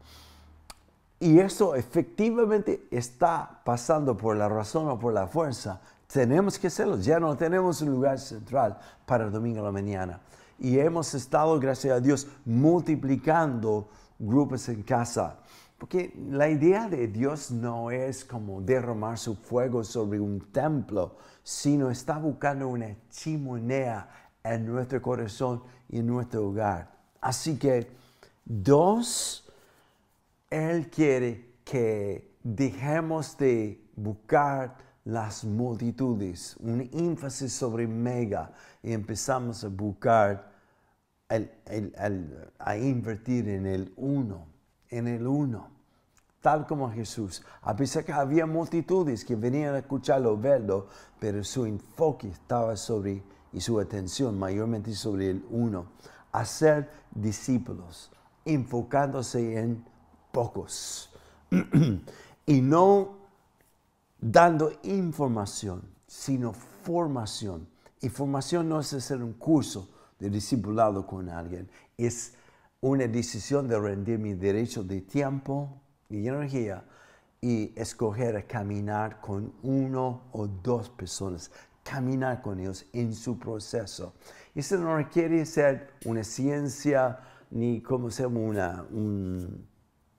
y 1.22 1.38
eso 1.38 1.76
efectivamente 1.76 2.88
está 2.90 3.60
pasando 3.64 4.16
por 4.16 4.36
la 4.36 4.48
razón 4.48 4.88
o 4.88 4.98
por 4.98 5.12
la 5.12 5.28
fuerza. 5.28 5.80
Tenemos 6.12 6.58
que 6.58 6.66
hacerlo. 6.66 6.98
Ya 6.98 7.20
no 7.20 7.36
tenemos 7.36 7.80
un 7.80 7.90
lugar 7.90 8.18
central 8.18 8.76
para 9.06 9.26
el 9.26 9.30
domingo 9.30 9.60
a 9.60 9.62
la 9.62 9.70
mañana. 9.70 10.20
Y 10.58 10.80
hemos 10.80 11.14
estado, 11.14 11.60
gracias 11.60 11.94
a 11.94 12.00
Dios, 12.00 12.26
multiplicando 12.44 13.88
grupos 14.18 14.68
en 14.68 14.82
casa. 14.82 15.38
Porque 15.78 16.12
la 16.28 16.48
idea 16.48 16.88
de 16.88 17.06
Dios 17.06 17.52
no 17.52 17.92
es 17.92 18.24
como 18.24 18.60
derramar 18.60 19.16
su 19.16 19.36
fuego 19.36 19.84
sobre 19.84 20.18
un 20.18 20.40
templo, 20.50 21.18
sino 21.44 21.88
está 21.88 22.18
buscando 22.18 22.66
una 22.66 22.96
chimenea 23.10 24.08
en 24.42 24.66
nuestro 24.66 25.00
corazón 25.00 25.62
y 25.88 26.00
en 26.00 26.06
nuestro 26.08 26.48
hogar. 26.48 26.90
Así 27.20 27.56
que 27.60 27.92
dos 28.44 29.51
él 30.52 30.90
quiere 30.90 31.54
que 31.64 32.36
dejemos 32.42 33.38
de 33.38 33.82
buscar 33.96 34.76
las 35.04 35.44
multitudes, 35.44 36.56
un 36.60 36.82
énfasis 36.92 37.52
sobre 37.54 37.86
mega, 37.86 38.52
y 38.82 38.92
empezamos 38.92 39.64
a 39.64 39.68
buscar, 39.68 40.52
a 41.28 42.76
invertir 42.76 43.48
en 43.48 43.66
el 43.66 43.94
uno, 43.96 44.46
en 44.90 45.08
el 45.08 45.26
uno, 45.26 45.70
tal 46.42 46.66
como 46.66 46.90
Jesús. 46.90 47.42
A 47.62 47.74
pesar 47.74 48.04
que 48.04 48.12
había 48.12 48.44
multitudes 48.44 49.24
que 49.24 49.34
venían 49.34 49.74
a 49.74 49.78
escucharlo, 49.78 50.36
verlo, 50.36 50.88
pero 51.18 51.42
su 51.42 51.64
enfoque 51.64 52.28
estaba 52.28 52.76
sobre, 52.76 53.22
y 53.54 53.60
su 53.60 53.80
atención 53.80 54.38
mayormente 54.38 54.94
sobre 54.94 55.30
el 55.30 55.44
uno, 55.50 55.86
hacer 56.30 56.90
discípulos, 57.14 58.12
enfocándose 58.44 59.58
en 59.58 59.91
pocos. 60.32 61.10
y 62.46 62.60
no 62.60 63.18
dando 64.20 64.72
información, 64.82 65.82
sino 66.06 66.52
formación. 66.52 67.68
Y 68.00 68.08
formación 68.08 68.68
no 68.68 68.80
es 68.80 68.92
hacer 68.92 69.22
un 69.22 69.34
curso 69.34 69.88
de 70.18 70.30
discipulado 70.30 71.06
con 71.06 71.28
alguien, 71.28 71.68
es 71.96 72.34
una 72.80 73.06
decisión 73.06 73.68
de 73.68 73.78
rendir 73.78 74.18
mi 74.18 74.34
derecho 74.34 74.82
de 74.82 75.00
tiempo 75.02 75.80
y 76.08 76.26
energía 76.26 76.84
y 77.40 77.72
escoger 77.76 78.46
caminar 78.46 79.20
con 79.20 79.52
uno 79.62 80.22
o 80.32 80.46
dos 80.46 80.90
personas, 80.90 81.50
caminar 81.82 82.40
con 82.40 82.60
ellos 82.60 82.86
en 82.92 83.14
su 83.14 83.38
proceso. 83.38 84.14
Eso 84.54 84.76
no 84.78 84.96
requiere 84.96 85.44
ser 85.44 85.90
una 86.04 86.22
ciencia 86.22 87.18
ni 87.50 87.80
como 87.80 88.10
se 88.10 88.22
llama 88.22 88.86
un, 88.90 89.66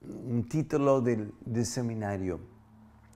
un 0.08 0.48
título 0.48 1.00
de, 1.00 1.64
seminario, 1.64 2.40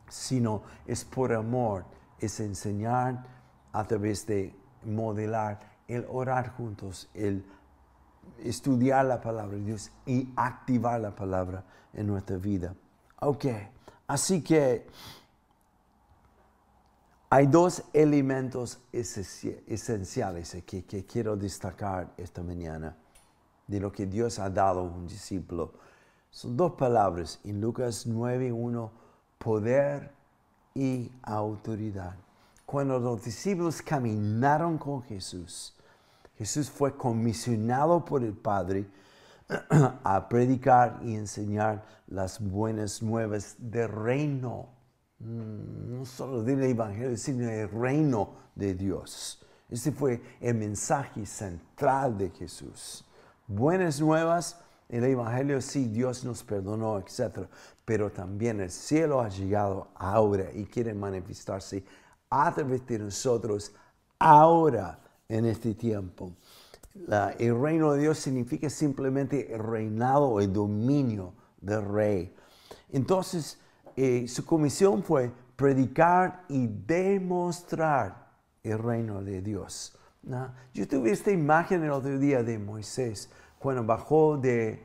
sino 0.08 0.62
es 0.86 1.04
por 1.04 1.32
amor, 1.32 1.84
es 2.18 2.40
enseñar 2.40 3.24
a 3.72 3.84
través 3.84 4.26
de 4.26 4.54
modelar 4.84 5.60
el 5.86 6.06
orar 6.10 6.50
juntos, 6.50 7.08
el 7.14 7.44
estudiar 8.42 9.04
la 9.06 9.20
palabra 9.20 9.56
de 9.56 9.64
Dios 9.64 9.90
y 10.06 10.32
activar 10.36 11.00
la 11.00 11.14
palabra 11.14 11.64
en 11.92 12.06
nuestra 12.06 12.36
vida. 12.36 12.74
Ok, 13.20 13.46
así 14.06 14.42
que 14.42 14.86
hay 17.30 17.46
dos 17.46 17.82
elementos 17.92 18.80
esenciales 18.92 20.56
que, 20.66 20.84
que 20.84 21.04
quiero 21.04 21.36
destacar 21.36 22.14
esta 22.16 22.42
mañana 22.42 22.96
de 23.66 23.80
lo 23.80 23.92
que 23.92 24.06
Dios 24.06 24.38
ha 24.38 24.48
dado 24.48 24.80
a 24.80 24.82
un 24.84 25.06
discípulo. 25.06 25.74
Son 26.30 26.56
dos 26.56 26.72
palabras 26.72 27.40
en 27.44 27.60
Lucas 27.60 28.06
9.1, 28.06 28.90
poder 29.38 30.12
y 30.74 31.10
autoridad. 31.22 32.16
Cuando 32.66 32.98
los 32.98 33.24
discípulos 33.24 33.80
caminaron 33.80 34.78
con 34.78 35.02
Jesús, 35.02 35.74
Jesús 36.36 36.70
fue 36.70 36.96
comisionado 36.96 38.04
por 38.04 38.22
el 38.22 38.34
Padre 38.34 38.86
a 40.04 40.28
predicar 40.28 41.00
y 41.02 41.14
enseñar 41.14 41.84
las 42.06 42.40
buenas 42.40 43.02
nuevas 43.02 43.56
del 43.58 43.88
reino. 43.88 44.68
Mm, 45.18 45.98
no 45.98 46.04
solo 46.04 46.42
del 46.44 46.62
Evangelio, 46.62 47.16
sino 47.16 47.46
del 47.46 47.70
reino 47.70 48.34
de 48.54 48.74
Dios. 48.74 49.42
Ese 49.68 49.90
fue 49.90 50.22
el 50.40 50.54
mensaje 50.54 51.26
central 51.26 52.16
de 52.16 52.30
Jesús. 52.30 53.04
Buenas 53.46 54.00
nuevas, 54.00 54.60
el 54.88 55.04
Evangelio 55.04 55.60
sí, 55.60 55.88
Dios 55.88 56.24
nos 56.24 56.42
perdonó, 56.42 56.98
etc. 56.98 57.46
Pero 57.84 58.10
también 58.10 58.60
el 58.60 58.70
cielo 58.70 59.20
ha 59.20 59.28
llegado 59.28 59.88
ahora 59.94 60.50
y 60.52 60.64
quiere 60.64 60.94
manifestarse 60.94 61.84
a 62.30 62.52
través 62.54 62.86
de 62.86 62.98
nosotros 62.98 63.72
ahora 64.18 64.98
en 65.28 65.44
este 65.44 65.74
tiempo. 65.74 66.32
el 67.38 67.60
reino 67.60 67.92
de 67.92 68.00
Dios 68.00 68.18
significa 68.18 68.68
simplemente 68.70 69.54
el 69.54 69.60
reinado 69.60 70.28
o 70.28 70.40
el 70.40 70.52
dominio 70.52 71.34
del 71.60 71.84
rey. 71.84 72.34
Entonces, 72.90 73.58
eh, 73.94 74.26
su 74.26 74.44
comisión 74.44 75.02
fue 75.02 75.30
predicar 75.54 76.44
y 76.48 76.66
demostrar 76.66 78.28
el 78.62 78.78
reino 78.78 79.22
de 79.22 79.42
Dios. 79.42 79.94
Yo 80.74 80.86
tuve 80.86 81.12
esta 81.12 81.30
imagen 81.30 81.84
el 81.84 81.90
otro 81.90 82.18
día 82.18 82.42
de 82.42 82.58
Moisés 82.58 83.30
cuando 83.58 83.84
bajó 83.84 84.36
de 84.36 84.82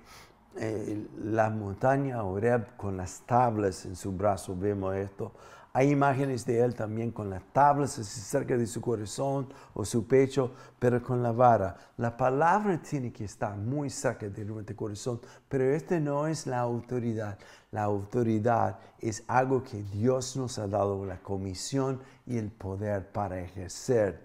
eh, 0.56 1.08
la 1.24 1.50
montaña 1.50 2.24
Oreb 2.24 2.76
con 2.78 2.98
las 2.98 3.22
tablas 3.26 3.86
en 3.86 3.96
su 3.96 4.12
brazo. 4.12 4.56
Vemos 4.56 4.96
esto. 4.96 5.32
Hay 5.76 5.90
imágenes 5.90 6.46
de 6.46 6.60
él 6.60 6.76
también 6.76 7.10
con 7.10 7.32
las 7.32 7.42
tablas 7.52 7.94
cerca 7.94 8.56
de 8.56 8.68
su 8.68 8.80
corazón 8.80 9.52
o 9.74 9.84
su 9.84 10.06
pecho, 10.06 10.52
pero 10.78 11.02
con 11.02 11.24
la 11.24 11.32
vara. 11.32 11.76
La 11.98 12.16
palabra 12.16 12.80
tiene 12.80 13.12
que 13.12 13.24
estar 13.24 13.58
muy 13.58 13.90
cerca 13.90 14.30
de 14.30 14.46
nuestro 14.46 14.76
corazón, 14.76 15.20
pero 15.50 15.64
esta 15.64 16.00
no 16.00 16.28
es 16.28 16.46
la 16.46 16.60
autoridad. 16.60 17.40
La 17.72 17.82
autoridad 17.86 18.78
es 19.00 19.24
algo 19.28 19.64
que 19.64 19.82
Dios 19.82 20.38
nos 20.38 20.60
ha 20.60 20.68
dado, 20.68 21.04
la 21.08 21.18
comisión 21.24 22.00
y 22.28 22.38
el 22.38 22.52
poder 22.52 23.12
para 23.12 23.40
ejercer 23.40 24.22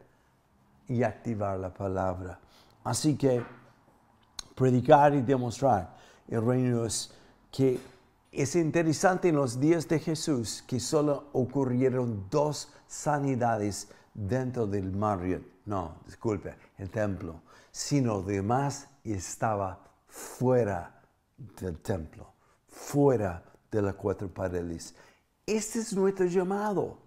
y 0.86 1.02
activar 1.02 1.58
la 1.58 1.72
palabra. 1.72 2.38
Así 2.84 3.16
que 3.16 3.42
predicar 4.58 5.14
y 5.14 5.22
demostrar 5.22 5.96
el 6.28 6.44
reino 6.44 6.84
es 6.84 7.12
que 7.50 7.78
es 8.32 8.54
interesante 8.56 9.28
en 9.28 9.36
los 9.36 9.58
días 9.58 9.88
de 9.88 9.98
Jesús 9.98 10.62
que 10.66 10.80
solo 10.80 11.28
ocurrieron 11.32 12.26
dos 12.30 12.68
sanidades 12.86 13.88
dentro 14.12 14.66
del 14.66 14.92
Marriott, 14.92 15.42
no, 15.64 15.96
disculpe, 16.04 16.54
el 16.76 16.90
templo, 16.90 17.40
sino 17.70 18.20
demás 18.20 18.88
estaba 19.04 19.78
fuera 20.06 21.02
del 21.60 21.78
templo, 21.78 22.32
fuera 22.68 23.42
de 23.70 23.80
las 23.80 23.94
cuatro 23.94 24.28
paredes. 24.28 24.94
Este 25.46 25.78
es 25.78 25.94
nuestro 25.94 26.26
llamado. 26.26 26.98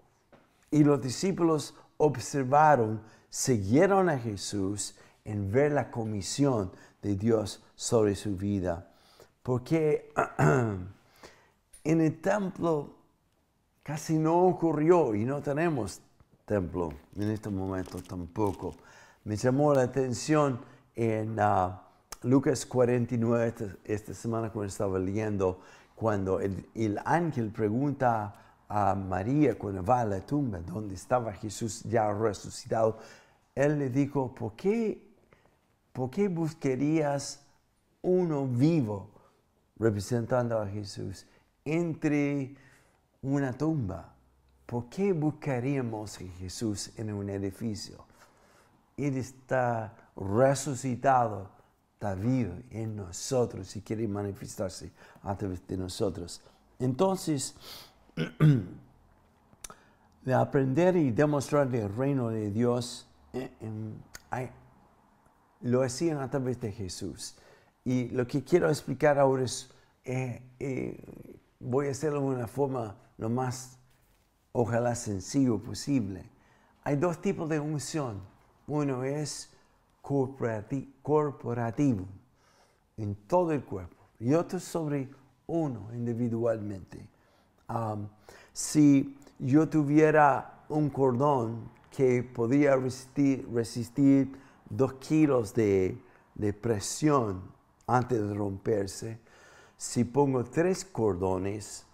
Y 0.71 0.83
los 0.83 1.01
discípulos 1.01 1.75
observaron, 1.97 3.01
siguieron 3.29 4.09
a 4.09 4.17
Jesús 4.17 4.95
en 5.25 5.51
ver 5.51 5.71
la 5.71 5.91
comisión 5.91 6.71
de 7.01 7.15
Dios 7.15 7.63
sobre 7.75 8.15
su 8.15 8.35
vida. 8.35 8.91
Porque 9.43 10.11
En 11.83 11.99
el 11.99 12.21
templo 12.21 12.93
casi 13.81 14.17
no 14.19 14.45
ocurrió 14.45 15.15
y 15.15 15.25
no 15.25 15.41
tenemos 15.41 16.01
templo 16.45 16.93
en 17.15 17.31
este 17.31 17.49
momento 17.49 17.99
tampoco. 18.03 18.75
Me 19.23 19.35
llamó 19.35 19.73
la 19.73 19.83
atención 19.83 20.59
en 20.95 21.39
ah, 21.39 21.81
Lucas 22.21 22.67
49 22.67 23.77
esta, 23.83 24.13
semana 24.13 24.51
cuando 24.51 24.67
estaba 24.67 24.99
leyendo, 24.99 25.61
cuando 25.95 26.39
el, 26.39 26.67
el, 26.75 26.99
ángel 27.03 27.49
pregunta 27.49 28.35
a 28.69 28.93
María 28.93 29.57
cuando 29.57 29.83
va 29.83 30.01
a 30.01 30.05
la 30.05 30.19
tumba 30.21 30.59
donde 30.59 30.93
estaba 30.93 31.33
Jesús 31.33 31.81
ya 31.83 32.11
resucitado, 32.13 32.99
él 33.55 33.79
le 33.79 33.89
dijo, 33.89 34.35
¿por 34.35 34.55
qué, 34.55 35.10
por 35.93 36.09
qué 36.09 36.27
buscarías 36.27 37.45
uno 38.01 38.47
vivo 38.47 39.09
representando 39.77 40.59
a 40.59 40.67
Jesús? 40.67 41.25
entre 41.65 42.55
una 43.21 43.53
tumba. 43.53 44.13
¿Por 44.65 44.89
qué 44.89 45.13
buscaríamos 45.13 46.17
a 46.17 46.23
Jesús 46.39 46.91
en 46.97 47.13
un 47.13 47.29
edificio? 47.29 48.05
Él 48.97 49.17
está 49.17 49.95
resucitado, 50.15 51.49
está 51.93 52.15
vivo 52.15 52.53
en 52.69 52.95
nosotros 52.95 53.75
y 53.75 53.81
quiere 53.81 54.07
manifestarse 54.07 54.91
a 55.23 55.35
través 55.35 55.65
de 55.67 55.77
nosotros. 55.77 56.41
Entonces, 56.79 57.55
de 60.23 60.33
aprender 60.33 60.95
y 60.95 61.11
demostrar 61.11 61.73
el 61.75 61.93
reino 61.93 62.29
de 62.29 62.51
Dios, 62.51 63.07
eh, 63.33 63.51
lo 65.61 65.83
hacían 65.83 66.19
a 66.19 66.29
través 66.29 66.59
de 66.59 66.71
Jesús. 66.71 67.35
Y 67.83 68.09
lo 68.09 68.27
que 68.27 68.43
quiero 68.43 68.69
explicar 68.69 69.19
ahora 69.19 69.43
es 69.43 69.71
eh, 70.03 70.41
eh, 70.59 71.03
voy 71.59 71.87
a 71.87 71.91
hacerlo 71.91 72.21
de 72.21 72.27
una 72.27 72.47
forma 72.47 72.95
lo 73.17 73.29
más, 73.29 73.77
ojalá, 74.51 74.95
sencillo 74.95 75.59
posible. 75.59 76.25
Hay 76.83 76.95
dos 76.95 77.21
tipos 77.21 77.49
de 77.49 77.59
unción. 77.59 78.21
Uno 78.67 79.03
es 79.03 79.51
corporativo, 80.01 82.05
en 82.97 83.15
todo 83.27 83.51
el 83.51 83.63
cuerpo, 83.63 83.95
y 84.19 84.33
otro 84.33 84.59
sobre 84.59 85.09
uno 85.47 85.89
individualmente. 85.93 87.07
si 88.53 89.17
yo 89.39 89.69
tuviera 89.69 90.63
un 90.69 90.89
cordón 90.89 91.69
que 91.91 92.23
podía 92.23 92.75
resistir, 92.75 94.35
dos 94.71 94.93
kilos 94.93 95.53
de, 95.53 95.97
de 96.35 96.53
presión 96.53 97.41
antes 97.87 98.19
de 98.19 98.33
romperse, 98.33 99.19
si 99.77 100.03
pongo 100.03 100.43
tres 100.43 100.85
cordones, 100.85 101.85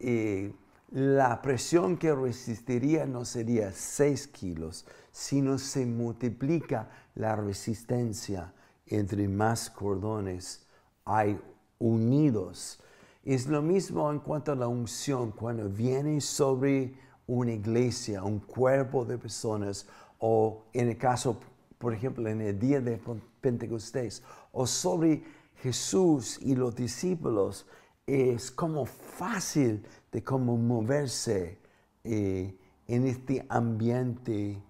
eh, 0.00 0.52
la 0.90 1.42
presión 1.42 1.98
que 1.98 2.14
resistiría 2.14 3.04
no 3.04 3.24
sería 3.24 3.72
6 3.72 4.28
kilos, 4.28 4.86
sino 5.10 5.58
se 5.58 5.84
multiplica 5.84 6.88
la 7.14 7.36
resistencia. 7.36 8.54
Entre 8.86 9.28
más 9.28 9.68
cordones 9.68 10.66
hay 11.04 11.38
unidos. 11.78 12.80
Es 13.22 13.48
lo 13.48 13.60
mismo 13.60 14.10
en 14.10 14.20
cuanto 14.20 14.52
a 14.52 14.56
la 14.56 14.68
unción, 14.68 15.32
cuando 15.32 15.68
viene 15.68 16.20
sobre 16.22 16.94
una 17.26 17.52
iglesia, 17.52 18.22
un 18.22 18.38
cuerpo 18.38 19.04
de 19.04 19.18
personas, 19.18 19.86
o 20.20 20.64
en 20.72 20.88
el 20.88 20.96
caso, 20.96 21.38
por 21.78 21.94
ejemplo, 21.94 22.28
en 22.28 22.40
el 22.40 22.58
día 22.58 22.80
de 22.80 23.00
Pentecostés, 23.40 24.22
o 24.52 24.66
sobre 24.66 25.22
Jesús 25.62 26.38
y 26.42 26.54
los 26.54 26.74
discípulos 26.74 27.66
es 28.06 28.50
como 28.50 28.86
fácil 28.86 29.86
de 30.10 30.22
cómo 30.22 30.56
moverse 30.56 31.58
eh, 32.04 32.58
en 32.86 33.06
este 33.06 33.44
ambiente 33.48 34.62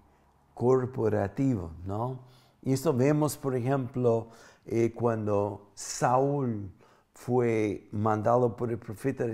corporativo, 0.53 1.71
¿no? 1.85 2.19
Y 2.61 2.73
esto 2.73 2.93
vemos, 2.93 3.37
por 3.37 3.55
ejemplo, 3.55 4.29
eh, 4.65 4.91
cuando 4.93 5.71
Saúl 5.73 6.69
fue 7.13 7.87
mandado 7.91 8.55
por 8.55 8.69
el 8.71 8.77
profeta 8.77 9.25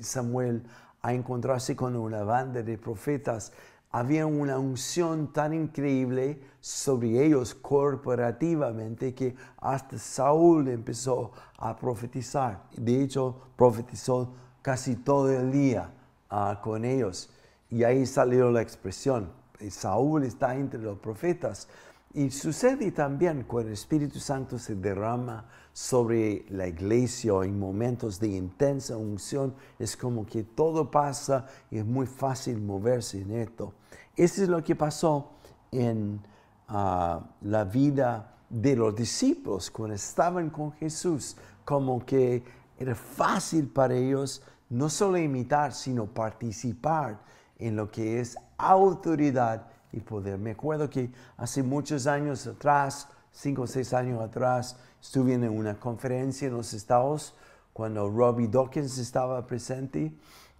Samuel 0.00 0.64
a 1.02 1.12
encontrarse 1.12 1.76
con 1.76 1.96
una 1.96 2.22
banda 2.22 2.62
de 2.62 2.78
profetas 2.78 3.52
había 3.90 4.26
una 4.26 4.58
unción 4.58 5.32
tan 5.32 5.54
increíble 5.54 6.40
sobre 6.60 7.24
ellos 7.24 7.54
corporativamente 7.54 9.14
que 9.14 9.34
hasta 9.58 9.98
Saúl 9.98 10.68
empezó 10.68 11.32
a 11.56 11.76
profetizar. 11.76 12.64
De 12.76 13.02
hecho, 13.02 13.36
profetizó 13.56 14.34
casi 14.62 14.96
todo 14.96 15.32
el 15.32 15.50
día 15.50 15.90
ah, 16.28 16.60
con 16.62 16.84
ellos. 16.84 17.30
Y 17.70 17.84
ahí 17.84 18.06
salió 18.06 18.50
la 18.50 18.62
expresión, 18.62 19.30
Saúl 19.70 20.24
está 20.24 20.54
entre 20.54 20.80
los 20.80 20.98
profetas. 20.98 21.68
Y 22.14 22.30
sucede 22.30 22.90
también 22.92 23.44
cuando 23.44 23.68
el 23.68 23.74
Espíritu 23.74 24.18
Santo 24.18 24.58
se 24.58 24.74
derrama 24.74 25.46
sobre 25.72 26.46
la 26.48 26.66
iglesia 26.66 27.32
en 27.44 27.58
momentos 27.58 28.18
de 28.18 28.28
intensa 28.28 28.96
unción, 28.96 29.54
es 29.78 29.96
como 29.96 30.26
que 30.26 30.42
todo 30.42 30.90
pasa 30.90 31.46
y 31.70 31.78
es 31.78 31.84
muy 31.84 32.06
fácil 32.06 32.60
moverse 32.60 33.20
en 33.20 33.32
esto. 33.32 33.74
Eso 34.18 34.42
es 34.42 34.48
lo 34.48 34.64
que 34.64 34.74
pasó 34.74 35.30
en 35.70 36.20
ah, 36.66 37.20
la 37.42 37.62
vida 37.62 38.34
de 38.50 38.74
los 38.74 38.92
discípulos 38.96 39.70
cuando 39.70 39.94
estaban 39.94 40.50
con 40.50 40.72
Jesús, 40.72 41.36
como 41.64 42.04
que 42.04 42.42
era 42.76 42.96
fácil 42.96 43.68
para 43.68 43.94
ellos 43.94 44.42
no 44.70 44.88
solo 44.88 45.18
imitar, 45.18 45.72
sino 45.72 46.06
participar 46.06 47.20
en 47.60 47.76
lo 47.76 47.92
que 47.92 48.18
es 48.18 48.36
autoridad 48.56 49.68
y 49.92 50.00
poder. 50.00 50.36
Me 50.36 50.50
acuerdo 50.50 50.90
que 50.90 51.12
hace 51.36 51.62
muchos 51.62 52.08
años 52.08 52.44
atrás, 52.48 53.06
cinco 53.30 53.62
o 53.62 53.66
seis 53.68 53.94
años 53.94 54.20
atrás, 54.20 54.76
estuve 55.00 55.34
en 55.34 55.48
una 55.48 55.78
conferencia 55.78 56.48
en 56.48 56.54
los 56.54 56.74
Estados 56.74 57.36
cuando 57.72 58.10
Robbie 58.10 58.48
Dawkins 58.48 58.98
estaba 58.98 59.46
presente 59.46 60.12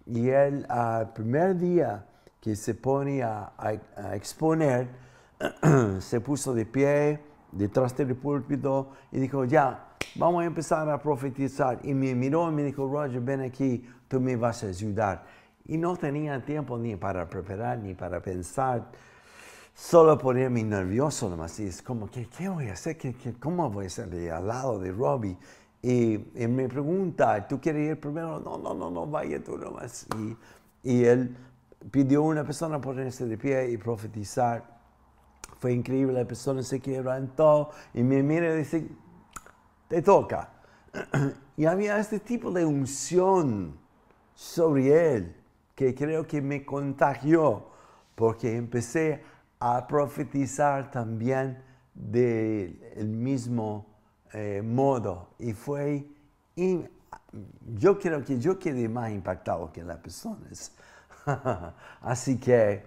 y 0.05 0.29
él 0.29 0.65
al 0.69 1.11
primer 1.11 1.57
día 1.57 2.05
que 2.41 2.55
se 2.55 2.73
pone 2.73 3.21
a, 3.23 3.51
exponer, 4.13 4.87
se 5.99 6.21
puso 6.21 6.53
de 6.53 6.65
pie 6.65 7.19
detrás 7.51 7.95
del 7.95 8.15
púlpito 8.15 8.91
y 9.11 9.19
dijo, 9.19 9.45
ya, 9.45 9.95
vamos 10.15 10.43
a 10.43 10.45
empezar 10.45 10.89
a 10.89 11.01
profetizar. 11.01 11.79
Y 11.83 11.93
me 11.93 12.15
miró 12.15 12.49
y 12.49 12.53
me 12.53 12.63
dijo, 12.63 12.87
Roger, 12.87 13.21
ven 13.21 13.41
aquí, 13.41 13.87
tú 14.07 14.19
me 14.19 14.35
vas 14.35 14.63
a 14.63 14.67
ayudar. 14.67 15.25
Y 15.65 15.77
no 15.77 15.95
tenía 15.97 16.43
tiempo 16.43 16.77
ni 16.77 16.95
para 16.95 17.29
preparar 17.29 17.79
ni 17.79 17.93
para 17.93 18.21
pensar 18.21 18.89
solo 19.79 20.17
ponerme 20.17 20.63
nervioso 20.63 21.29
nomás. 21.29 21.59
Y 21.59 21.67
es 21.67 21.81
como, 21.81 22.09
¿qué, 22.09 22.27
qué 22.27 22.49
voy 22.49 22.67
a 22.67 22.73
hacer? 22.73 22.97
¿Qué, 22.97 23.13
cómo 23.39 23.69
voy 23.69 23.85
a 23.85 23.89
salir 23.89 24.31
al 24.31 24.47
lado 24.47 24.79
de 24.79 24.91
Robbie? 24.91 25.37
Y, 25.81 26.17
me 26.47 26.67
pregunta, 26.67 27.47
¿tú 27.47 27.61
quieres 27.61 27.91
ir 27.91 27.99
primero? 27.99 28.39
No, 28.39 28.57
no, 28.57 28.73
no, 28.73 28.89
no, 28.89 29.05
vaya 29.07 29.41
tú 29.41 29.57
nomás. 29.57 30.05
Y, 30.17 30.91
y 30.91 31.05
él 31.05 31.35
pidió 31.91 32.23
una 32.23 32.43
persona 32.43 32.79
ponerse 32.79 33.25
de 33.25 33.37
pie 33.37 33.71
y 33.71 33.77
profetizar. 33.77 34.79
Fue 35.59 35.73
increíble, 35.73 36.13
la 36.13 36.25
persona 36.27 36.63
se 36.63 36.79
quebrantó 36.79 37.71
y 37.93 38.03
me 38.03 38.23
mira 38.23 38.53
y 38.53 38.57
dice, 38.57 38.87
te 39.87 40.01
toca. 40.01 40.53
Y 41.57 41.65
había 41.65 41.97
este 41.97 42.21
tipo 42.21 42.51
de 42.51 42.63
unción 42.63 43.77
sobre 44.33 45.15
él 45.15 45.35
que 45.75 45.93
creo 45.93 46.25
que 46.25 46.41
me 46.41 46.65
contagió 46.65 47.67
porque 48.15 48.55
empecé 48.55 49.21
a 49.59 49.85
profetizar 49.85 50.89
también 50.89 51.61
del 51.93 53.09
mismo 53.09 53.85
eh, 54.31 54.61
modo. 54.63 55.31
Y 55.39 55.51
fue, 55.51 56.07
yo 57.75 57.99
creo 57.99 58.23
que 58.23 58.39
yo 58.39 58.57
quedé 58.57 58.87
más 58.87 59.11
impactado 59.11 59.71
que 59.71 59.83
las 59.83 59.97
personas. 59.97 60.73
Así 62.01 62.37
que 62.37 62.83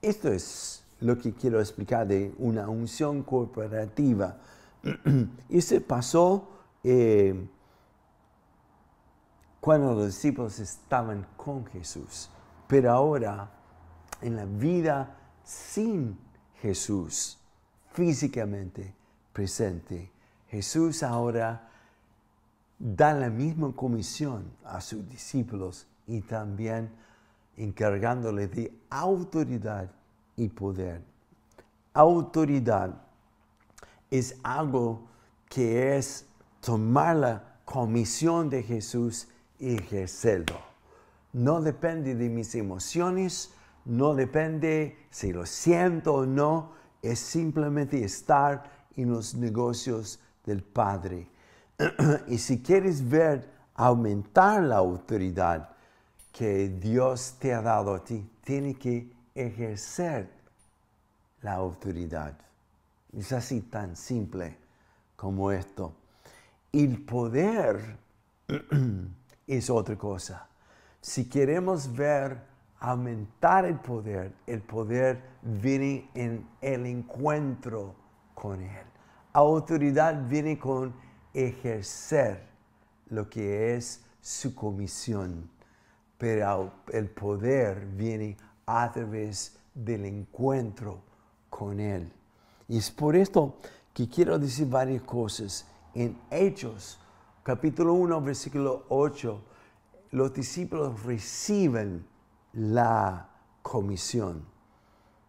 esto 0.00 0.28
es 0.28 0.84
lo 1.00 1.18
que 1.18 1.32
quiero 1.32 1.60
explicar 1.60 2.06
de 2.06 2.34
una 2.38 2.68
unción 2.68 3.22
corporativa. 3.22 4.36
y 5.48 5.60
se 5.60 5.80
pasó 5.80 6.48
eh, 6.82 7.48
cuando 9.60 9.94
los 9.94 10.06
discípulos 10.06 10.58
estaban 10.58 11.26
con 11.36 11.66
Jesús. 11.66 12.30
Pero 12.66 12.90
ahora, 12.92 13.50
en 14.20 14.36
la 14.36 14.44
vida 14.44 15.16
sin 15.44 16.18
Jesús 16.60 17.38
físicamente 17.92 18.94
presente, 19.32 20.10
Jesús 20.48 21.02
ahora 21.02 21.68
da 22.78 23.14
la 23.14 23.30
misma 23.30 23.72
comisión 23.74 24.50
a 24.64 24.80
sus 24.80 25.08
discípulos 25.08 25.86
y 26.06 26.20
también 26.22 26.90
encargándole 27.56 28.48
de 28.48 28.72
autoridad 28.90 29.90
y 30.36 30.48
poder. 30.48 31.02
Autoridad 31.94 33.02
es 34.10 34.36
algo 34.42 35.08
que 35.48 35.96
es 35.96 36.26
tomar 36.60 37.16
la 37.16 37.58
comisión 37.64 38.48
de 38.48 38.62
Jesús 38.62 39.28
y 39.58 39.76
ejercerlo. 39.76 40.58
No 41.32 41.60
depende 41.60 42.14
de 42.14 42.28
mis 42.28 42.54
emociones, 42.54 43.52
no 43.84 44.14
depende 44.14 44.96
si 45.10 45.32
lo 45.32 45.46
siento 45.46 46.14
o 46.14 46.26
no, 46.26 46.72
es 47.00 47.18
simplemente 47.18 48.04
estar 48.04 48.86
en 48.96 49.10
los 49.10 49.34
negocios 49.34 50.20
del 50.44 50.62
Padre. 50.62 51.28
y 52.28 52.38
si 52.38 52.62
quieres 52.62 53.08
ver 53.08 53.50
aumentar 53.74 54.62
la 54.62 54.76
autoridad 54.76 55.71
que 56.32 56.68
Dios 56.68 57.36
te 57.38 57.52
ha 57.52 57.62
dado 57.62 57.94
a 57.94 58.02
ti, 58.02 58.28
tiene 58.42 58.74
que 58.74 59.12
ejercer 59.34 60.30
la 61.42 61.54
autoridad. 61.54 62.36
Es 63.12 63.32
así 63.32 63.60
tan 63.60 63.94
simple 63.96 64.56
como 65.16 65.52
esto. 65.52 65.94
El 66.72 67.04
poder 67.04 67.98
es 69.46 69.70
otra 69.70 69.96
cosa. 69.96 70.48
Si 71.00 71.28
queremos 71.28 71.92
ver 71.92 72.40
aumentar 72.82 73.64
el 73.64 73.78
poder, 73.78 74.32
el 74.46 74.60
poder 74.62 75.22
viene 75.42 76.10
en 76.14 76.48
el 76.60 76.86
encuentro 76.86 77.94
con 78.34 78.60
Él. 78.60 78.86
Autoridad 79.32 80.28
viene 80.28 80.58
con 80.58 80.92
ejercer 81.32 82.42
lo 83.08 83.30
que 83.30 83.76
es 83.76 84.04
su 84.20 84.54
comisión, 84.54 85.48
pero 86.22 86.70
el 86.92 87.08
poder 87.08 87.84
viene 87.84 88.36
a 88.64 88.92
través 88.92 89.58
del 89.74 90.04
encuentro 90.04 91.02
con 91.50 91.80
Él. 91.80 92.12
Y 92.68 92.78
es 92.78 92.92
por 92.92 93.16
esto 93.16 93.56
que 93.92 94.08
quiero 94.08 94.38
decir 94.38 94.68
varias 94.68 95.02
cosas. 95.02 95.66
En 95.96 96.16
Hechos, 96.30 97.00
capítulo 97.42 97.94
1, 97.94 98.20
versículo 98.20 98.84
8, 98.90 99.42
los 100.12 100.32
discípulos 100.32 101.02
reciben 101.02 102.06
la 102.52 103.28
comisión. 103.60 104.44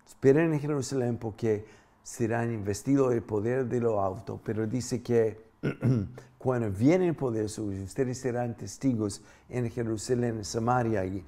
Esperen 0.05 0.53
en 0.53 0.59
Jerusalén 0.59 1.17
porque 1.17 1.65
serán 2.03 2.53
investidos 2.53 3.13
el 3.13 3.23
poder 3.23 3.65
de 3.65 3.79
lo 3.79 4.05
alto, 4.05 4.39
pero 4.43 4.67
dice 4.67 5.01
que 5.01 5.43
cuando 6.43 6.69
viene 6.69 7.07
el 7.07 7.15
poder 7.15 7.45
ustedes 7.45 8.17
serán 8.17 8.57
testigos 8.57 9.21
en 9.47 9.71
Jerusalén, 9.71 10.39
en 10.39 10.43
Samaria 10.43 11.05
y 11.05 11.25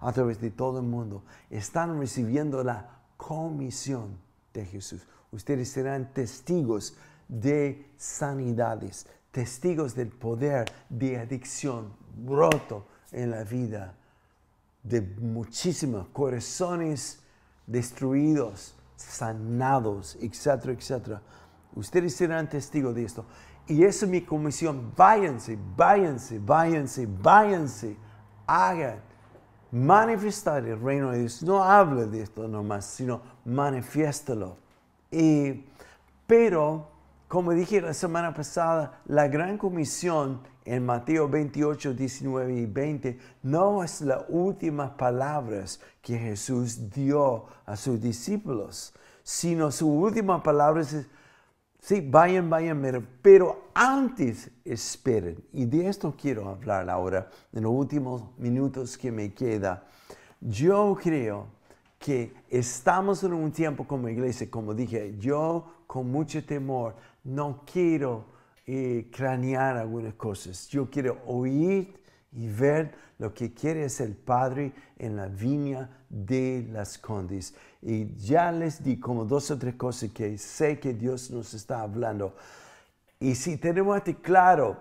a 0.00 0.12
través 0.12 0.40
de 0.40 0.50
todo 0.50 0.80
el 0.80 0.86
mundo. 0.86 1.22
Están 1.50 1.96
recibiendo 2.00 2.64
la 2.64 2.98
comisión 3.16 4.18
de 4.52 4.64
Jesús. 4.64 5.06
Ustedes 5.30 5.70
serán 5.70 6.12
testigos 6.12 6.96
de 7.28 7.92
sanidades, 7.96 9.06
testigos 9.30 9.94
del 9.94 10.08
poder 10.08 10.64
de 10.88 11.20
adicción 11.20 11.92
roto 12.26 12.88
en 13.12 13.30
la 13.30 13.44
vida 13.44 13.94
de 14.82 15.00
muchísimos 15.00 16.08
corazones 16.08 17.20
destruidos, 17.68 18.74
sanados, 18.96 20.18
etcétera, 20.20 20.72
etcétera. 20.72 21.22
Ustedes 21.76 22.16
serán 22.16 22.48
testigos 22.48 22.96
de 22.96 23.04
esto. 23.04 23.24
Y 23.66 23.84
esa 23.84 24.04
es 24.04 24.10
mi 24.10 24.20
comisión. 24.20 24.92
Váyanse, 24.96 25.58
váyanse, 25.76 26.38
váyanse, 26.38 27.06
váyanse. 27.06 27.96
Hagan. 28.46 29.00
Manifestar 29.70 30.64
el 30.66 30.80
reino 30.80 31.12
de 31.12 31.20
Dios. 31.20 31.42
No 31.42 31.62
hable 31.62 32.06
de 32.06 32.22
esto 32.22 32.48
nomás, 32.48 32.84
sino 32.84 33.22
manifiéstalo. 33.44 34.56
Y, 35.10 35.64
pero, 36.26 36.88
como 37.28 37.52
dije 37.52 37.80
la 37.80 37.94
semana 37.94 38.34
pasada, 38.34 39.00
la 39.06 39.28
gran 39.28 39.56
comisión 39.56 40.40
en 40.64 40.84
Mateo 40.84 41.28
28, 41.28 41.94
19 41.94 42.54
y 42.54 42.66
20, 42.66 43.18
no 43.42 43.82
es 43.82 44.00
las 44.00 44.24
últimas 44.28 44.90
palabras 44.90 45.80
que 46.02 46.18
Jesús 46.18 46.90
dio 46.90 47.46
a 47.66 47.76
sus 47.76 48.00
discípulos, 48.00 48.94
sino 49.22 49.70
su 49.70 49.88
última 49.88 50.42
palabra 50.42 50.82
es, 50.82 51.06
sí, 51.80 52.00
vayan, 52.00 52.48
vayan, 52.48 53.08
pero 53.22 53.70
antes 53.74 54.50
esperen. 54.64 55.42
Y 55.52 55.64
de 55.64 55.88
esto 55.88 56.14
quiero 56.20 56.48
hablar 56.48 56.88
ahora, 56.88 57.28
en 57.52 57.62
los 57.62 57.72
últimos 57.72 58.24
minutos 58.38 58.96
que 58.96 59.10
me 59.10 59.32
queda. 59.34 59.86
Yo 60.40 60.96
creo 61.02 61.48
que 61.98 62.32
estamos 62.48 63.22
en 63.24 63.34
un 63.34 63.52
tiempo 63.52 63.86
como 63.86 64.08
iglesia, 64.08 64.50
como 64.50 64.72
dije, 64.72 65.16
yo 65.18 65.84
con 65.86 66.10
mucho 66.10 66.44
temor 66.44 66.94
no 67.24 67.62
quiero 67.70 68.24
cranear 69.10 69.76
algunas 69.76 70.14
cosas. 70.14 70.68
Yo 70.68 70.88
quiero 70.88 71.18
oír 71.26 71.99
y 72.32 72.48
ver 72.48 72.94
lo 73.18 73.34
que 73.34 73.52
quiere 73.52 73.84
es 73.84 74.00
el 74.00 74.14
Padre 74.14 74.72
en 74.98 75.16
la 75.16 75.26
viña 75.26 75.90
de 76.08 76.66
las 76.70 76.98
condes. 76.98 77.54
Y 77.82 78.14
ya 78.16 78.52
les 78.52 78.82
di 78.82 78.98
como 78.98 79.24
dos 79.24 79.50
o 79.50 79.58
tres 79.58 79.74
cosas 79.74 80.10
que 80.10 80.38
sé 80.38 80.78
que 80.78 80.94
Dios 80.94 81.30
nos 81.30 81.54
está 81.54 81.82
hablando. 81.82 82.34
Y 83.18 83.34
si 83.34 83.56
tenemos 83.56 83.96
esto 83.98 84.14
claro, 84.22 84.80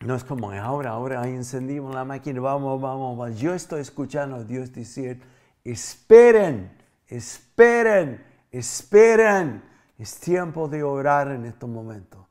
no 0.00 0.16
es 0.16 0.24
como 0.24 0.50
ahora, 0.50 0.90
ahora 0.90 1.20
ahí 1.22 1.32
encendimos 1.34 1.94
la 1.94 2.04
máquina, 2.04 2.40
vamos, 2.40 2.80
vamos, 2.80 3.16
vamos. 3.16 3.38
Yo 3.38 3.54
estoy 3.54 3.80
escuchando 3.80 4.36
a 4.36 4.44
Dios 4.44 4.72
decir, 4.72 5.22
esperen, 5.64 6.72
esperen, 7.06 8.24
esperen. 8.50 9.62
Es 9.98 10.18
tiempo 10.18 10.66
de 10.66 10.82
orar 10.82 11.28
en 11.28 11.44
estos 11.44 11.68
momentos. 11.68 12.26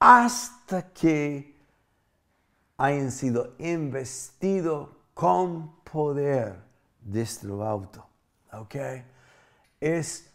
Hasta 0.00 0.90
que 0.90 1.53
hayan 2.84 3.10
sido 3.10 3.54
investidos 3.58 4.90
con 5.14 5.76
poder 5.84 6.56
desde 7.00 7.48
lo 7.48 7.66
alto. 7.66 8.06
¿Ok? 8.52 8.76
Es 9.80 10.30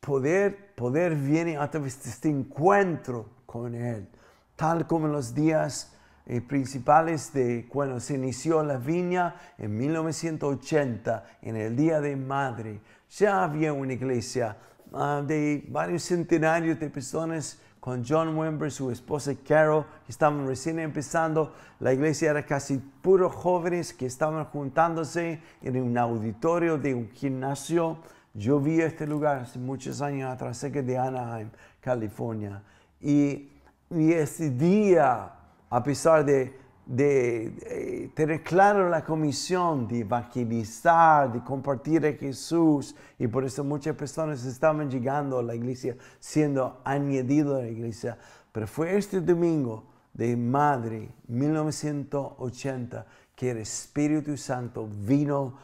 poder, 0.00 0.74
poder 0.74 1.14
viene 1.14 1.56
a 1.56 1.70
través 1.70 2.02
de 2.02 2.10
este 2.10 2.28
encuentro 2.28 3.28
con 3.46 3.74
Él. 3.74 4.08
Tal 4.56 4.86
como 4.86 5.06
en 5.06 5.12
los 5.12 5.34
días 5.34 5.94
eh, 6.26 6.40
principales 6.40 7.32
de 7.32 7.66
cuando 7.68 7.98
se 7.98 8.14
inició 8.14 8.62
la 8.62 8.76
viña 8.76 9.36
en 9.58 9.76
1980, 9.76 11.24
en 11.42 11.56
el 11.56 11.76
Día 11.76 12.00
de 12.00 12.14
Madre, 12.14 12.80
ya 13.08 13.42
había 13.42 13.72
una 13.72 13.94
iglesia 13.94 14.56
ah, 14.92 15.22
de 15.26 15.64
varios 15.68 16.04
centenarios 16.04 16.78
de 16.78 16.90
personas 16.90 17.58
con 17.80 18.04
John 18.06 18.36
Wimber, 18.36 18.70
su 18.70 18.90
esposa 18.90 19.32
Carol, 19.46 19.86
que 20.04 20.12
estaban 20.12 20.46
recién 20.46 20.78
empezando. 20.78 21.54
La 21.80 21.92
iglesia 21.92 22.30
era 22.30 22.44
casi 22.44 22.76
puros 22.76 23.34
jóvenes 23.34 23.94
que 23.94 24.06
estaban 24.06 24.44
juntándose 24.44 25.40
en 25.62 25.82
un 25.82 25.96
auditorio 25.96 26.76
de 26.76 26.94
un 26.94 27.10
gimnasio. 27.10 27.98
Yo 28.34 28.60
vi 28.60 28.80
este 28.80 29.06
lugar 29.06 29.38
hace 29.38 29.58
muchos 29.58 30.02
años 30.02 30.30
atrás, 30.30 30.58
cerca 30.58 30.82
de 30.82 30.98
Anaheim, 30.98 31.48
California. 31.80 32.62
Y, 33.00 33.48
y 33.90 34.12
ese 34.12 34.50
día, 34.50 35.32
a 35.70 35.82
pesar 35.82 36.24
de 36.24 36.54
de, 36.90 38.10
tener 38.14 38.42
claro 38.42 38.88
la 38.88 39.04
comisión 39.04 39.86
de 39.86 40.00
evangelizar, 40.00 41.32
de 41.32 41.42
compartir 41.44 42.04
a 42.04 42.12
Jesús. 42.12 42.96
Y 43.18 43.28
por 43.28 43.44
eso 43.44 43.62
muchas 43.62 43.94
personas 43.94 44.44
estaban 44.44 44.90
llegando 44.90 45.38
a 45.38 45.42
la 45.42 45.54
iglesia, 45.54 45.96
siendo 46.18 46.80
añadidos 46.84 47.60
a 47.60 47.62
la 47.62 47.68
iglesia. 47.68 48.18
Pero 48.50 48.66
fue 48.66 48.96
este 48.96 49.20
domingo 49.20 49.84
de 50.12 50.36
Madre, 50.36 51.10
1980, 51.28 53.06
que 53.36 53.52
el 53.52 53.58
Espíritu 53.58 54.36
Santo 54.36 54.88
vino 54.88 55.54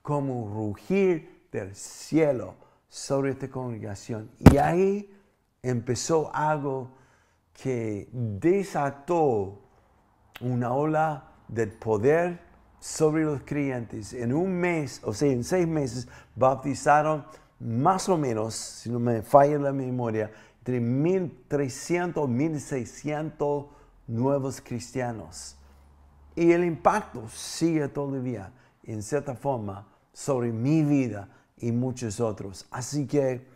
como 0.00 0.44
un 0.44 0.54
rugir 0.54 1.48
del 1.52 1.74
cielo 1.74 2.54
sobre 2.88 3.32
esta 3.32 3.50
congregación. 3.50 4.30
Y 4.38 4.56
ahí 4.56 5.14
empezó 5.62 6.34
algo 6.34 6.92
que 7.52 8.08
desató 8.10 9.59
una 10.40 10.72
ola 10.72 11.24
de 11.48 11.66
poder 11.66 12.40
sobre 12.78 13.24
los 13.24 13.42
creyentes. 13.42 14.12
En 14.12 14.32
un 14.32 14.52
mes, 14.52 15.00
o 15.04 15.12
sea, 15.12 15.30
en 15.30 15.44
seis 15.44 15.66
meses, 15.66 16.08
bautizaron 16.34 17.24
más 17.58 18.08
o 18.08 18.16
menos, 18.16 18.54
si 18.54 18.90
no 18.90 18.98
me 18.98 19.22
falla 19.22 19.58
la 19.58 19.72
memoria, 19.72 20.30
entre 20.60 20.80
1.300, 20.80 22.14
1.600 22.14 23.68
nuevos 24.06 24.60
cristianos. 24.60 25.56
Y 26.34 26.52
el 26.52 26.64
impacto 26.64 27.28
sigue 27.28 27.88
todavía, 27.88 28.52
en 28.84 29.02
cierta 29.02 29.34
forma, 29.34 29.86
sobre 30.12 30.52
mi 30.52 30.82
vida 30.82 31.28
y 31.58 31.70
muchos 31.72 32.20
otros. 32.20 32.66
Así 32.70 33.06
que 33.06 33.46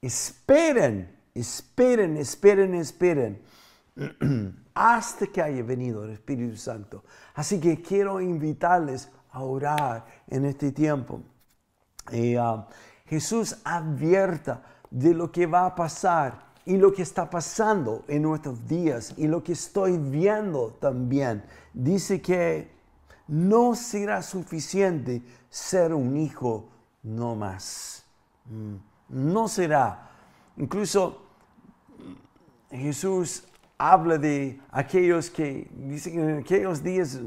esperen, 0.00 1.14
esperen, 1.34 2.16
esperen, 2.16 2.74
esperen 2.74 3.42
hasta 4.74 5.26
que 5.26 5.42
haya 5.42 5.62
venido 5.62 6.04
el 6.04 6.10
Espíritu 6.10 6.56
Santo. 6.56 7.04
Así 7.34 7.60
que 7.60 7.80
quiero 7.82 8.20
invitarles 8.20 9.10
a 9.30 9.42
orar 9.42 10.06
en 10.28 10.44
este 10.46 10.72
tiempo. 10.72 11.22
Y, 12.10 12.36
ah, 12.36 12.66
Jesús 13.06 13.56
advierta 13.64 14.62
de 14.90 15.14
lo 15.14 15.30
que 15.32 15.46
va 15.46 15.66
a 15.66 15.74
pasar 15.74 16.50
y 16.64 16.76
lo 16.76 16.92
que 16.92 17.02
está 17.02 17.28
pasando 17.28 18.04
en 18.06 18.22
nuestros 18.22 18.68
días 18.68 19.14
y 19.16 19.26
lo 19.26 19.42
que 19.42 19.52
estoy 19.52 19.98
viendo 19.98 20.76
también. 20.80 21.42
Dice 21.72 22.22
que 22.22 22.70
no 23.26 23.74
será 23.74 24.22
suficiente 24.22 25.22
ser 25.48 25.92
un 25.92 26.16
hijo 26.16 26.68
no 27.02 27.34
más. 27.34 28.04
Mm, 28.44 28.76
no 29.08 29.48
será. 29.48 30.10
Incluso 30.56 31.22
Jesús 32.70 33.44
habla 33.80 34.18
de 34.18 34.60
aquellos 34.70 35.30
que 35.30 35.66
dicen 35.72 36.20
en 36.20 36.38
aquellos 36.40 36.82
días 36.82 37.18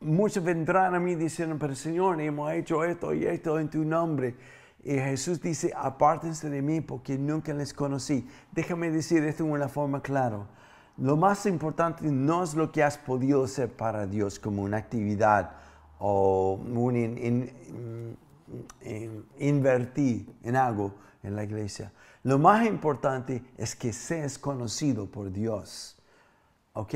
muchos 0.00 0.42
vendrán 0.42 0.96
a 0.96 1.00
mí 1.00 1.14
diciendo, 1.14 1.56
pero 1.60 1.76
Señor, 1.76 2.20
hemos 2.20 2.52
hecho 2.52 2.82
esto 2.82 3.14
y 3.14 3.24
esto 3.24 3.60
en 3.60 3.70
tu 3.70 3.84
nombre. 3.84 4.34
Y 4.82 4.94
Jesús 4.94 5.40
dice, 5.40 5.72
apártense 5.76 6.50
de 6.50 6.60
mí 6.60 6.80
porque 6.80 7.16
nunca 7.16 7.54
les 7.54 7.72
conocí. 7.72 8.26
Déjame 8.52 8.90
decir 8.90 9.22
esto 9.24 9.44
de 9.44 9.50
una 9.50 9.68
forma 9.68 10.02
clara. 10.02 10.46
Lo 10.96 11.16
más 11.16 11.46
importante 11.46 12.04
no 12.10 12.42
es 12.42 12.54
lo 12.54 12.72
que 12.72 12.82
has 12.82 12.98
podido 12.98 13.44
hacer 13.44 13.70
para 13.70 14.06
Dios 14.06 14.40
como 14.40 14.62
una 14.62 14.78
actividad 14.78 15.52
o 16.00 16.54
un 16.54 17.46
invertir 19.38 20.26
en 20.42 20.56
algo 20.56 20.94
en 21.22 21.36
la 21.36 21.44
iglesia. 21.44 21.92
Lo 22.26 22.40
más 22.40 22.66
importante 22.66 23.40
es 23.56 23.76
que 23.76 23.92
seas 23.92 24.36
conocido 24.36 25.08
por 25.08 25.30
Dios. 25.30 25.96
¿Ok? 26.72 26.94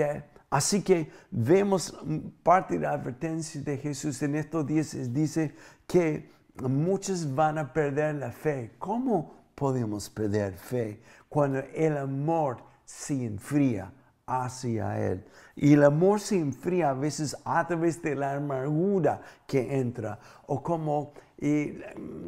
Así 0.51 0.83
que 0.83 1.09
vemos 1.31 1.97
parte 2.43 2.75
de 2.75 2.81
la 2.81 2.91
advertencia 2.95 3.61
de 3.61 3.79
Jesús 3.79 4.21
en 4.23 4.35
estos 4.35 4.67
días. 4.67 5.15
Dice 5.15 5.55
que 5.87 6.33
muchos 6.61 7.33
van 7.33 7.59
a 7.59 7.73
perder 7.73 8.17
la 8.17 8.33
fe. 8.33 8.73
¿Cómo 8.81 9.33
podemos 9.55 10.11
perder 10.11 10.55
fe 10.55 11.01
cuando 11.29 11.61
el 11.77 11.97
amor 11.97 12.65
se 12.85 13.25
enfría 13.25 13.93
hacia 14.27 14.99
Él? 14.99 15.25
Y 15.55 15.75
el 15.75 15.85
amor 15.85 16.19
se 16.19 16.41
enfría 16.41 16.91
a 16.91 16.95
veces 16.95 17.37
a 17.45 17.65
través 17.69 18.03
de 18.03 18.17
la 18.17 18.33
amargura 18.33 19.23
que 19.47 19.79
entra 19.79 20.19
o 20.49 20.61
como 20.61 21.13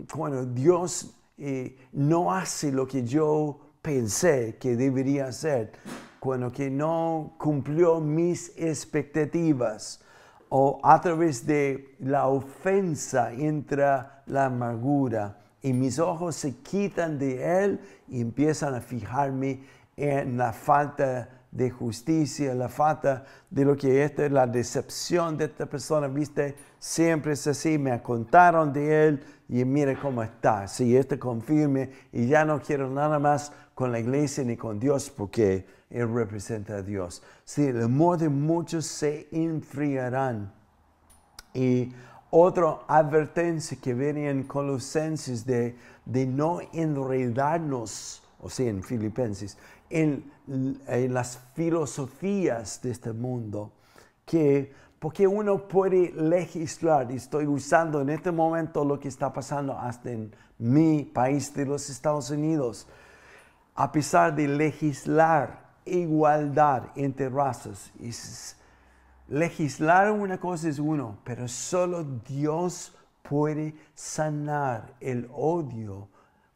cuando 0.08 0.46
Dios 0.46 1.16
no 1.92 2.32
hace 2.32 2.70
lo 2.70 2.86
que 2.86 3.04
yo 3.04 3.58
pensé 3.82 4.56
que 4.60 4.76
debería 4.76 5.26
hacer, 5.26 5.72
cuando 6.20 6.52
que 6.52 6.70
no 6.70 7.34
cumplió 7.38 8.00
mis 8.00 8.52
expectativas 8.56 10.00
o 10.48 10.78
a 10.82 11.00
través 11.00 11.46
de 11.46 11.96
la 11.98 12.28
ofensa 12.28 13.32
entra 13.32 14.22
la 14.26 14.44
amargura 14.46 15.38
y 15.62 15.72
mis 15.72 15.98
ojos 15.98 16.36
se 16.36 16.58
quitan 16.58 17.18
de 17.18 17.64
él 17.64 17.80
y 18.08 18.20
empiezan 18.20 18.74
a 18.74 18.80
fijarme 18.80 19.64
en 19.96 20.36
la 20.36 20.52
falta 20.52 21.41
de 21.52 21.70
justicia, 21.70 22.54
la 22.54 22.68
falta 22.68 23.24
de 23.48 23.64
lo 23.64 23.76
que 23.76 24.02
es 24.04 24.32
la 24.32 24.48
decepción 24.48 25.36
de 25.36 25.44
esta 25.44 25.66
persona, 25.66 26.08
viste, 26.08 26.56
siempre 26.80 27.34
es 27.34 27.46
así, 27.46 27.78
me 27.78 28.02
contaron 28.02 28.72
de 28.72 29.06
él, 29.06 29.24
y 29.52 29.66
mire 29.66 29.98
cómo 29.98 30.22
está. 30.22 30.66
Si 30.66 30.96
este 30.96 31.18
confirme 31.18 31.90
y 32.10 32.26
ya 32.26 32.42
no 32.42 32.60
quiero 32.62 32.88
nada 32.88 33.18
más 33.18 33.52
con 33.74 33.92
la 33.92 34.00
iglesia 34.00 34.42
ni 34.44 34.56
con 34.56 34.80
Dios 34.80 35.10
porque 35.10 35.66
Él 35.90 36.12
representa 36.12 36.76
a 36.76 36.82
Dios. 36.82 37.22
Si 37.44 37.66
el 37.66 37.82
amor 37.82 38.16
de 38.16 38.30
muchos 38.30 38.86
se 38.86 39.28
enfriarán. 39.30 40.50
Y 41.52 41.92
otra 42.30 42.78
advertencia 42.88 43.76
que 43.78 43.92
viene 43.92 44.30
en 44.30 44.44
Colosenses 44.44 45.44
de, 45.44 45.76
de 46.06 46.24
no 46.24 46.60
enredarnos, 46.72 48.22
o 48.40 48.48
sea, 48.48 48.70
en 48.70 48.82
Filipenses, 48.82 49.58
en, 49.92 50.32
en 50.86 51.14
las 51.14 51.38
filosofías 51.54 52.80
de 52.82 52.90
este 52.90 53.12
mundo, 53.12 53.72
que 54.24 54.72
porque 54.98 55.26
uno 55.26 55.66
puede 55.66 56.12
legislar, 56.12 57.10
y 57.10 57.16
estoy 57.16 57.46
usando 57.46 58.00
en 58.00 58.08
este 58.08 58.30
momento 58.30 58.84
lo 58.84 59.00
que 59.00 59.08
está 59.08 59.32
pasando 59.32 59.76
hasta 59.76 60.12
en 60.12 60.32
mi 60.58 61.02
país 61.02 61.52
de 61.54 61.66
los 61.66 61.90
Estados 61.90 62.30
Unidos, 62.30 62.86
a 63.74 63.90
pesar 63.90 64.32
de 64.36 64.46
legislar 64.46 65.72
igualdad 65.84 66.84
entre 66.94 67.28
razas. 67.28 67.90
legislar 69.26 70.12
una 70.12 70.38
cosa 70.38 70.68
es 70.68 70.78
uno, 70.78 71.18
pero 71.24 71.48
solo 71.48 72.04
Dios 72.04 72.94
puede 73.22 73.74
sanar 73.94 74.94
el 75.00 75.28
odio 75.32 76.06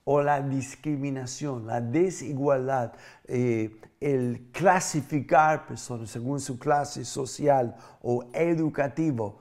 o 0.09 0.23
la 0.23 0.40
discriminación, 0.40 1.66
la 1.66 1.81
desigualdad, 1.81 2.92
eh, 3.25 3.81
el 4.01 4.51
clasificar 4.53 5.66
personas 5.66 6.11
según 6.11 6.38
su 6.38 6.61
clase 6.61 7.05
social 7.05 7.77
o 8.03 8.25
educativo. 8.33 9.40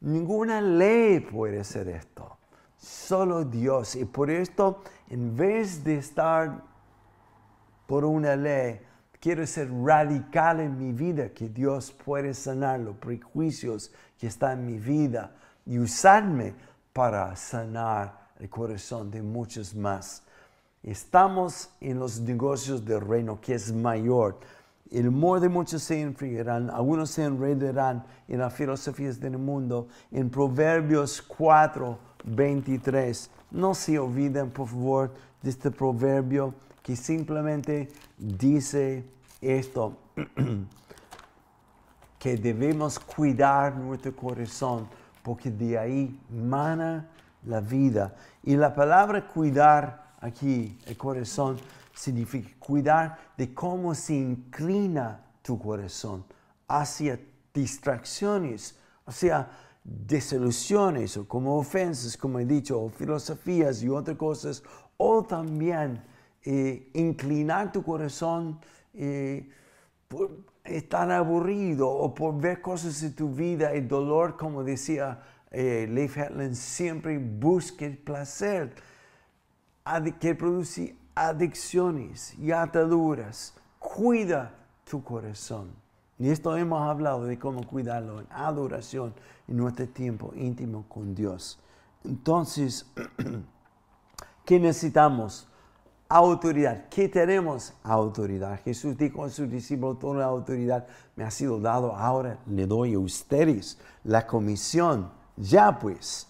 Ninguna 0.00 0.60
ley 0.60 1.20
puede 1.20 1.60
hacer 1.60 1.88
esto, 1.88 2.36
solo 2.76 3.46
Dios. 3.46 3.96
Y 3.96 4.04
por 4.04 4.30
esto, 4.30 4.82
en 5.08 5.34
vez 5.34 5.82
de 5.82 5.96
estar 5.96 6.62
por 7.86 8.04
una 8.04 8.36
ley, 8.36 8.82
quiero 9.18 9.46
ser 9.46 9.72
radical 9.72 10.60
en 10.60 10.76
mi 10.76 10.92
vida, 10.92 11.30
que 11.30 11.48
Dios 11.48 11.92
puede 11.92 12.34
sanar 12.34 12.80
los 12.80 12.96
prejuicios 12.96 13.90
que 14.18 14.26
están 14.26 14.58
en 14.58 14.66
mi 14.66 14.78
vida 14.78 15.34
y 15.64 15.78
usarme 15.78 16.52
para 16.92 17.34
sanar 17.36 18.23
el 18.38 18.48
corazón 18.48 19.10
de 19.10 19.22
muchos 19.22 19.74
más. 19.74 20.22
Estamos 20.82 21.70
en 21.80 21.98
los 21.98 22.20
negocios 22.20 22.84
del 22.84 23.00
reino 23.00 23.40
que 23.40 23.54
es 23.54 23.72
mayor. 23.72 24.38
El 24.90 25.08
humor 25.08 25.40
de 25.40 25.48
muchos 25.48 25.82
se 25.82 26.00
enfriarán, 26.00 26.70
algunos 26.70 27.10
se 27.10 27.24
enredarán 27.24 28.04
en 28.28 28.38
las 28.38 28.52
filosofías 28.52 29.18
del 29.18 29.38
mundo. 29.38 29.88
En 30.12 30.28
Proverbios 30.28 31.22
4, 31.22 31.98
23. 32.24 33.30
No 33.50 33.74
se 33.74 33.98
olviden, 33.98 34.50
por 34.50 34.68
favor, 34.68 35.14
de 35.42 35.50
este 35.50 35.70
proverbio 35.70 36.54
que 36.82 36.96
simplemente 36.96 37.88
dice 38.18 39.04
esto, 39.40 39.96
que 42.18 42.36
debemos 42.36 42.98
cuidar 42.98 43.74
nuestro 43.74 44.14
corazón, 44.14 44.86
porque 45.22 45.50
de 45.50 45.78
ahí 45.78 46.20
mana 46.30 47.08
la 47.46 47.60
vida. 47.60 48.14
Y 48.42 48.56
la 48.56 48.74
palabra 48.74 49.26
cuidar 49.28 50.14
aquí, 50.20 50.78
el 50.86 50.96
corazón, 50.96 51.58
significa 51.94 52.50
cuidar 52.58 53.18
de 53.36 53.54
cómo 53.54 53.94
se 53.94 54.14
inclina 54.14 55.20
tu 55.42 55.58
corazón 55.58 56.24
hacia 56.66 57.20
distracciones, 57.52 58.76
hacia 59.06 59.48
desilusiones 59.84 61.16
o 61.16 61.28
como 61.28 61.58
ofensas, 61.58 62.16
como 62.16 62.38
he 62.38 62.44
dicho, 62.44 62.80
o 62.80 62.88
filosofías 62.88 63.82
y 63.82 63.88
otras 63.88 64.16
cosas, 64.16 64.62
o 64.96 65.22
también 65.22 66.02
eh, 66.42 66.90
inclinar 66.94 67.70
tu 67.70 67.82
corazón 67.82 68.58
eh, 68.94 69.48
por 70.08 70.30
estar 70.64 71.10
aburrido 71.10 71.88
o 71.88 72.14
por 72.14 72.40
ver 72.40 72.62
cosas 72.62 73.02
en 73.02 73.14
tu 73.14 73.28
vida, 73.30 73.72
el 73.72 73.86
dolor, 73.86 74.36
como 74.36 74.64
decía 74.64 75.22
eh, 75.54 75.86
Leif 75.88 76.16
Hetland 76.16 76.54
siempre 76.54 77.16
busca 77.18 77.86
el 77.86 77.96
placer 77.96 78.74
que 80.18 80.34
produce 80.34 80.96
adicciones 81.14 82.36
y 82.38 82.50
ataduras. 82.50 83.54
Cuida 83.78 84.52
tu 84.84 85.02
corazón. 85.04 85.70
Y 86.18 86.30
esto 86.30 86.56
hemos 86.56 86.82
hablado 86.82 87.24
de 87.24 87.38
cómo 87.38 87.66
cuidarlo 87.66 88.20
en 88.20 88.26
adoración 88.30 89.14
en 89.46 89.56
nuestro 89.56 89.86
tiempo 89.88 90.32
íntimo 90.34 90.84
con 90.88 91.14
Dios. 91.14 91.60
Entonces, 92.04 92.86
¿qué 94.44 94.58
necesitamos? 94.58 95.48
Autoridad. 96.08 96.88
¿Qué 96.88 97.08
tenemos? 97.08 97.74
Autoridad. 97.82 98.60
Jesús 98.64 98.96
dijo 98.96 99.24
a 99.24 99.30
sus 99.30 99.50
discípulos, 99.50 99.98
toda 99.98 100.18
la 100.18 100.26
autoridad 100.26 100.86
me 101.16 101.24
ha 101.24 101.30
sido 101.30 101.60
dado, 101.60 101.94
ahora 101.94 102.38
le 102.46 102.66
doy 102.66 102.94
a 102.94 102.98
ustedes 102.98 103.78
la 104.04 104.26
comisión 104.26 105.10
ya 105.36 105.78
pues, 105.78 106.28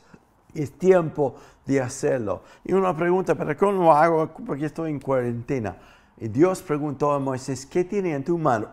es 0.54 0.78
tiempo 0.78 1.36
de 1.66 1.80
hacerlo. 1.80 2.42
Y 2.64 2.72
una 2.72 2.96
pregunta, 2.96 3.34
¿pero 3.34 3.56
cómo 3.56 3.72
lo 3.84 3.92
hago? 3.92 4.30
Porque 4.46 4.66
estoy 4.66 4.90
en 4.90 5.00
cuarentena. 5.00 5.76
Y 6.16 6.28
Dios 6.28 6.62
preguntó 6.62 7.12
a 7.12 7.18
Moisés, 7.18 7.66
¿qué 7.66 7.84
tiene 7.84 8.14
en 8.14 8.24
tu 8.24 8.38
mano? 8.38 8.68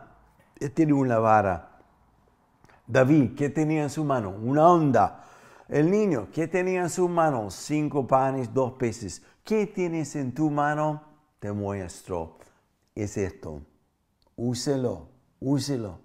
Él 0.60 0.72
tiene 0.72 0.94
una 0.94 1.20
vara. 1.20 1.80
David, 2.86 3.36
¿qué 3.36 3.50
tenía 3.50 3.84
en 3.84 3.90
su 3.90 4.04
mano? 4.04 4.30
Una 4.30 4.68
onda. 4.68 5.24
El 5.68 5.90
niño, 5.90 6.28
¿qué 6.34 6.48
tenía 6.48 6.82
en 6.82 6.90
su 6.90 7.08
mano? 7.08 7.50
Cinco 7.50 8.06
panes, 8.06 8.54
dos 8.54 8.74
peces. 8.74 9.24
¿Qué 9.44 9.66
tienes 9.68 10.16
en 10.16 10.34
tu 10.34 10.50
mano? 10.50 11.02
Te 11.40 11.52
muestro. 11.52 12.38
Es 12.94 13.18
esto. 13.18 13.62
Úselo, 14.36 15.08
úselo 15.40 16.00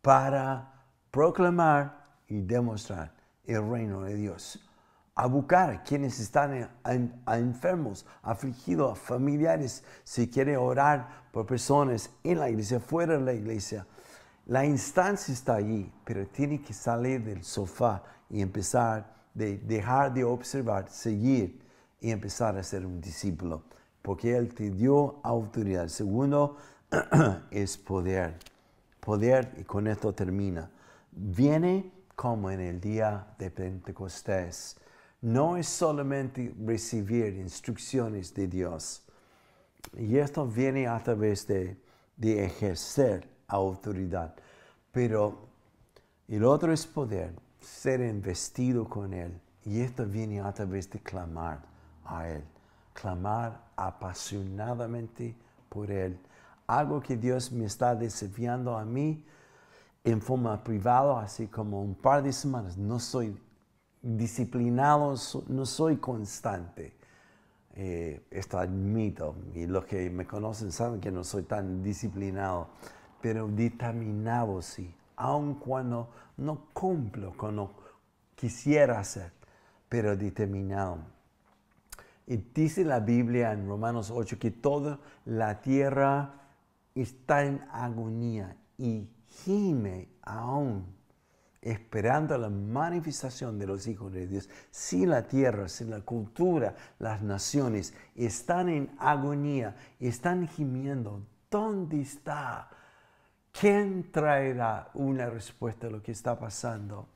para 0.00 0.72
proclamar 1.10 2.04
y 2.26 2.40
demostrar 2.40 3.19
el 3.50 3.68
reino 3.68 4.02
de 4.02 4.14
Dios. 4.14 4.60
A 5.14 5.26
buscar 5.26 5.70
a 5.70 5.82
quienes 5.82 6.18
están 6.20 6.70
enfermos, 7.26 8.06
afligidos, 8.22 8.98
familiares, 8.98 9.84
si 10.04 10.28
quiere 10.28 10.56
orar 10.56 11.26
por 11.32 11.46
personas 11.46 12.10
en 12.22 12.38
la 12.38 12.48
iglesia, 12.48 12.80
fuera 12.80 13.18
de 13.18 13.24
la 13.24 13.32
iglesia. 13.32 13.86
La 14.46 14.64
instancia 14.64 15.34
está 15.34 15.56
allí, 15.56 15.92
pero 16.04 16.26
tiene 16.26 16.62
que 16.62 16.72
salir 16.72 17.22
del 17.22 17.44
sofá 17.44 18.02
y 18.28 18.40
empezar 18.40 19.14
de 19.34 19.58
dejar 19.58 20.12
de 20.12 20.24
observar, 20.24 20.88
seguir 20.88 21.60
y 22.00 22.10
empezar 22.10 22.56
a 22.56 22.62
ser 22.62 22.86
un 22.86 23.00
discípulo, 23.00 23.62
porque 24.02 24.36
Él 24.36 24.54
te 24.54 24.70
dio 24.70 25.20
autoridad. 25.22 25.88
segundo 25.88 26.56
es 27.50 27.76
poder. 27.76 28.38
Poder, 29.00 29.54
y 29.58 29.64
con 29.64 29.86
esto 29.86 30.12
termina. 30.12 30.70
Viene 31.12 31.90
como 32.20 32.50
en 32.50 32.60
el 32.60 32.78
día 32.78 33.34
de 33.38 33.50
Pentecostés. 33.50 34.76
No 35.22 35.56
es 35.56 35.66
solamente 35.66 36.54
recibir 36.66 37.34
instrucciones 37.36 38.34
de 38.34 38.46
Dios. 38.46 39.02
Y 39.96 40.18
esto 40.18 40.46
viene 40.46 40.86
a 40.86 41.02
través 41.02 41.46
de, 41.46 41.80
de 42.18 42.44
ejercer 42.44 43.26
autoridad. 43.48 44.34
Pero 44.92 45.48
el 46.28 46.44
otro 46.44 46.74
es 46.74 46.86
poder, 46.86 47.32
ser 47.58 48.02
investido 48.02 48.86
con 48.86 49.14
Él. 49.14 49.40
Y 49.64 49.80
esto 49.80 50.04
viene 50.04 50.42
a 50.42 50.52
través 50.52 50.90
de 50.90 50.98
clamar 51.00 51.62
a 52.04 52.28
Él. 52.28 52.44
Clamar 52.92 53.64
apasionadamente 53.76 55.34
por 55.70 55.90
Él. 55.90 56.18
Algo 56.66 57.00
que 57.00 57.16
Dios 57.16 57.50
me 57.50 57.64
está 57.64 57.94
desafiando 57.94 58.76
a 58.76 58.84
mí 58.84 59.24
en 60.04 60.20
forma 60.22 60.62
privada, 60.62 61.22
así 61.22 61.46
como 61.46 61.82
un 61.82 61.94
par 61.94 62.22
de 62.22 62.32
semanas. 62.32 62.76
No 62.76 62.98
soy 62.98 63.36
disciplinado, 64.02 65.14
no 65.48 65.66
soy 65.66 65.96
constante. 65.98 66.96
Eh, 67.74 68.26
esto 68.30 68.58
admito, 68.58 69.36
y 69.54 69.66
los 69.66 69.84
que 69.84 70.10
me 70.10 70.26
conocen 70.26 70.72
saben 70.72 71.00
que 71.00 71.10
no 71.10 71.22
soy 71.22 71.44
tan 71.44 71.82
disciplinado, 71.82 72.68
pero 73.20 73.46
determinado 73.46 74.60
sí, 74.60 74.92
aun 75.16 75.54
cuando 75.54 76.10
no 76.36 76.66
cumplo 76.72 77.36
con 77.36 77.56
lo 77.56 77.70
quisiera 78.34 78.98
hacer, 78.98 79.32
pero 79.88 80.16
determinado. 80.16 80.98
Y 82.26 82.36
dice 82.36 82.84
la 82.84 83.00
Biblia 83.00 83.52
en 83.52 83.68
Romanos 83.68 84.10
8 84.10 84.38
que 84.38 84.50
toda 84.50 84.98
la 85.24 85.60
tierra 85.60 86.34
está 86.94 87.44
en 87.44 87.60
agonía 87.70 88.56
y 88.78 89.08
gime 89.44 90.08
aún 90.22 91.00
esperando 91.62 92.38
la 92.38 92.48
manifestación 92.48 93.58
de 93.58 93.66
los 93.66 93.86
hijos 93.86 94.12
de 94.12 94.26
Dios. 94.26 94.48
Si 94.70 95.04
la 95.04 95.26
tierra, 95.26 95.68
si 95.68 95.84
la 95.84 96.00
cultura, 96.00 96.74
las 96.98 97.22
naciones 97.22 97.92
están 98.14 98.68
en 98.68 98.90
agonía, 98.98 99.76
están 99.98 100.48
gimiendo, 100.48 101.22
¿dónde 101.50 102.00
está? 102.00 102.70
¿Quién 103.52 104.10
traerá 104.10 104.90
una 104.94 105.28
respuesta 105.28 105.88
a 105.88 105.90
lo 105.90 106.02
que 106.02 106.12
está 106.12 106.38
pasando? 106.38 107.08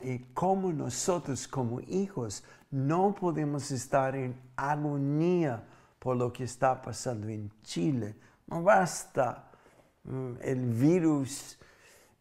Y 0.00 0.18
cómo 0.32 0.72
nosotros 0.72 1.46
como 1.46 1.80
hijos 1.80 2.42
no 2.70 3.14
podemos 3.14 3.70
estar 3.70 4.16
en 4.16 4.34
agonía 4.56 5.62
por 5.98 6.16
lo 6.16 6.32
que 6.32 6.44
está 6.44 6.80
pasando 6.80 7.28
en 7.28 7.50
Chile. 7.62 8.16
No 8.46 8.62
basta 8.62 9.50
el 10.42 10.66
virus 10.72 11.58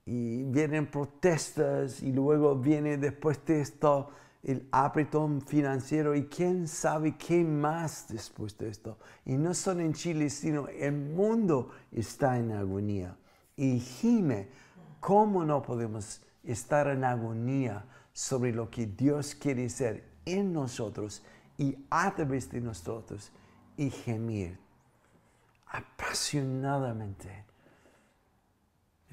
y 0.06 0.44
vienen 0.44 0.88
protestas 0.88 2.02
y 2.02 2.12
luego 2.12 2.56
viene 2.56 2.98
después 2.98 3.44
de 3.46 3.62
esto 3.62 4.10
el 4.44 4.68
apretón 4.72 5.42
financiero 5.42 6.14
y 6.16 6.26
quién 6.26 6.68
sabe 6.68 7.16
qué 7.16 7.44
más 7.44 8.08
después 8.10 8.58
de 8.58 8.70
esto. 8.70 8.98
Y 9.26 9.38
no 9.38 9.54
solo 9.54 9.82
en 9.82 9.94
Chile, 9.94 10.30
sino 10.30 10.68
el 10.68 10.92
mundo 10.92 11.72
está 11.92 12.38
en 12.38 12.52
agonía. 12.52 13.16
Y 13.56 13.80
gime, 13.80 14.50
¿cómo 15.00 15.46
no 15.46 15.62
podemos 15.62 16.22
estar 16.44 16.88
en 16.88 17.06
agonía 17.06 17.86
sobre 18.12 18.52
lo 18.52 18.70
que 18.70 18.86
Dios 18.86 19.34
quiere 19.34 19.68
hacer 19.68 20.04
en 20.26 20.52
nosotros 20.52 21.24
y 21.58 21.78
a 21.90 22.14
través 22.14 22.52
de 22.52 22.60
nosotros 22.60 23.32
y 23.78 23.90
gemir 23.90 24.60
apasionadamente? 25.68 27.53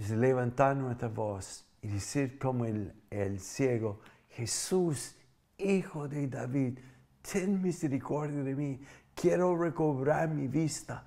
Es 0.01 0.11
levantar 0.11 0.75
nuestra 0.77 1.09
voz 1.09 1.67
y 1.83 1.89
decir 1.89 2.39
como 2.39 2.65
el, 2.65 2.93
el 3.11 3.39
ciego, 3.39 4.01
Jesús, 4.31 5.15
hijo 5.59 6.09
de 6.09 6.27
David, 6.27 6.79
ten 7.21 7.61
misericordia 7.61 8.43
de 8.43 8.55
mí. 8.55 8.81
quiero 9.15 9.55
recobrar 9.55 10.31
mi 10.31 10.49
vista, 10.49 11.05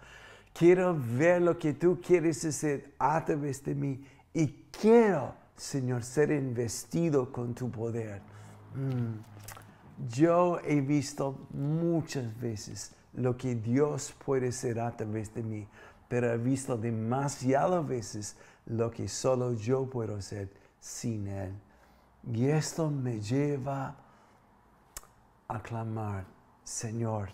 quiero 0.54 0.96
ver 0.96 1.42
lo 1.42 1.58
que 1.58 1.74
tú 1.74 2.00
quieres 2.00 2.46
hacer 2.46 2.94
a 3.00 3.26
través 3.26 3.64
de 3.64 3.74
mí 3.74 4.06
y 4.32 4.68
quiero, 4.70 5.34
Señor, 5.56 6.04
ser 6.04 6.32
investido 6.32 7.32
con 7.32 7.56
tu 7.56 7.72
poder. 7.72 8.22
Mm. 8.76 10.08
Yo 10.08 10.60
he 10.64 10.82
visto 10.82 11.48
muchas 11.52 12.40
veces 12.40 12.96
lo 13.14 13.36
que 13.38 13.56
Dios 13.56 14.14
puede 14.24 14.50
hacer 14.50 14.80
a 14.80 14.96
través 14.96 15.34
de 15.34 15.42
mí, 15.42 15.68
pero 16.08 16.32
he 16.32 16.38
visto 16.38 16.78
demasiadas 16.78 17.88
veces 17.88 18.36
lo 18.66 18.92
que 18.92 19.08
solo 19.08 19.54
yo 19.54 19.90
puedo 19.90 20.16
hacer 20.16 20.52
sin 20.80 21.28
Él. 21.28 21.54
Y 22.32 22.48
esto 22.48 22.90
me 22.90 23.20
lleva 23.20 23.96
a 25.48 25.62
clamar, 25.62 26.26
Señor, 26.64 27.30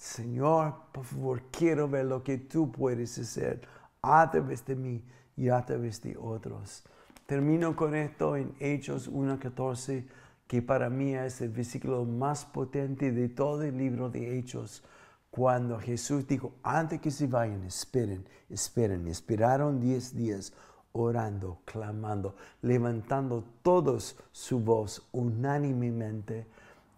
Señor, 0.00 0.74
por 0.92 1.04
favor, 1.04 1.42
quiero 1.50 1.86
ver 1.86 2.06
lo 2.06 2.24
que 2.24 2.38
tú 2.38 2.72
puedes 2.72 3.18
hacer 3.18 3.60
a 4.00 4.30
través 4.30 4.64
de 4.64 4.74
mí 4.74 5.04
y 5.36 5.50
a 5.50 5.62
través 5.62 6.00
de 6.00 6.16
otros. 6.16 6.84
Termino 7.26 7.76
con 7.76 7.94
esto 7.94 8.34
en 8.34 8.54
Hechos 8.60 9.12
1.14, 9.12 10.06
que 10.46 10.62
para 10.62 10.88
mí 10.88 11.14
es 11.14 11.42
el 11.42 11.50
versículo 11.50 12.06
más 12.06 12.46
potente 12.46 13.12
de 13.12 13.28
todo 13.28 13.62
el 13.62 13.76
libro 13.76 14.08
de 14.08 14.38
Hechos. 14.38 14.82
Cuando 15.30 15.78
Jesús 15.78 16.26
dijo, 16.26 16.54
antes 16.62 17.00
que 17.00 17.10
se 17.10 17.26
vayan, 17.26 17.62
esperen, 17.64 18.26
esperen. 18.48 19.06
Esperaron 19.06 19.80
diez 19.80 20.14
días 20.14 20.52
orando, 20.92 21.60
clamando, 21.64 22.34
levantando 22.62 23.44
todos 23.62 24.16
su 24.32 24.58
voz 24.58 25.06
unánimemente. 25.12 26.46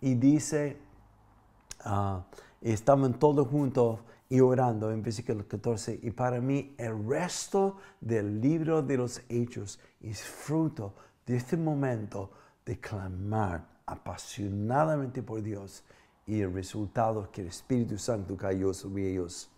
Y 0.01 0.15
dice, 0.15 0.79
uh, 1.85 2.21
estaban 2.63 3.19
todos 3.19 3.47
juntos 3.49 4.01
y 4.31 4.41
orando 4.41 4.91
en 4.91 5.03
versículo 5.03 5.47
14. 5.47 6.01
Y 6.03 6.11
para 6.11 6.41
mí 6.41 6.75
el 6.79 7.07
resto 7.07 7.77
del 8.01 8.41
libro 8.41 8.81
de 8.83 8.97
los 8.97 9.21
hechos 9.29 9.79
es 10.01 10.23
fruto 10.23 10.95
de 11.27 11.37
este 11.37 11.59
momento 11.59 12.31
de 12.65 12.81
clamar 12.81 13.69
apasionadamente 13.85 15.23
por 15.23 15.43
Dios 15.43 15.85
y 16.27 16.41
el 16.41 16.53
resultado 16.53 17.25
es 17.25 17.29
que 17.29 17.41
el 17.43 17.49
Espíritu 17.49 17.99
Santo 17.99 18.37
cayó 18.37 18.73
sobre 18.73 19.13
ellos 19.13 19.51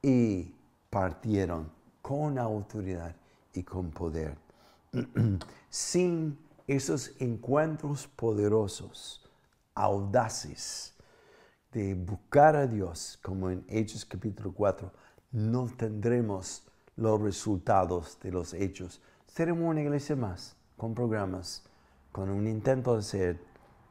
y 0.00 0.54
partieron 0.90 1.70
con 2.00 2.38
autoridad 2.38 3.14
y 3.52 3.62
con 3.62 3.90
poder. 3.90 4.36
Sin 5.70 6.38
esos 6.66 7.12
encuentros 7.20 8.06
poderosos, 8.06 9.30
audaces, 9.74 10.94
de 11.72 11.94
buscar 11.94 12.54
a 12.54 12.66
Dios, 12.66 13.18
como 13.22 13.50
en 13.50 13.64
Hechos 13.68 14.04
capítulo 14.04 14.52
4, 14.52 14.92
no 15.32 15.66
tendremos 15.66 16.66
los 16.96 17.20
resultados 17.20 18.18
de 18.20 18.30
los 18.30 18.52
hechos. 18.52 19.00
Seremos 19.26 19.70
una 19.70 19.80
iglesia 19.80 20.14
más, 20.14 20.54
con 20.76 20.94
programas, 20.94 21.64
con 22.12 22.28
un 22.28 22.46
intento 22.46 22.92
de 22.92 22.98
hacer 22.98 23.40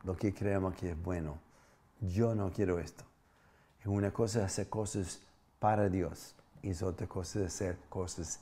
lo 0.04 0.16
que 0.16 0.34
creemos 0.34 0.76
que 0.76 0.92
es 0.92 1.02
bueno. 1.02 1.40
Yo 2.02 2.36
no 2.36 2.52
quiero 2.52 2.80
esto. 2.80 3.04
Es 3.80 3.88
una 3.88 4.12
cosa 4.12 4.44
hacer 4.44 4.70
cosas 4.70 5.22
para 5.60 5.90
Dios 5.90 6.36
y 6.62 6.70
es 6.70 6.82
otra 6.84 7.08
cosa 7.08 7.40
de 7.40 7.46
hacer 7.46 7.78
cosas 7.90 8.40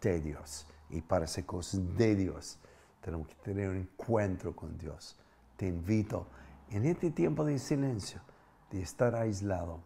de 0.00 0.20
Dios. 0.20 0.66
Y 0.90 1.00
para 1.00 1.24
hacer 1.24 1.46
cosas 1.46 1.80
de 1.96 2.14
Dios 2.14 2.58
tenemos 3.00 3.28
que 3.28 3.34
tener 3.36 3.70
un 3.70 3.76
encuentro 3.76 4.54
con 4.54 4.76
Dios. 4.76 5.16
Te 5.56 5.66
invito 5.66 6.26
en 6.70 6.86
este 6.86 7.10
tiempo 7.10 7.44
de 7.44 7.58
silencio, 7.58 8.20
de 8.70 8.82
estar 8.82 9.14
aislado, 9.14 9.80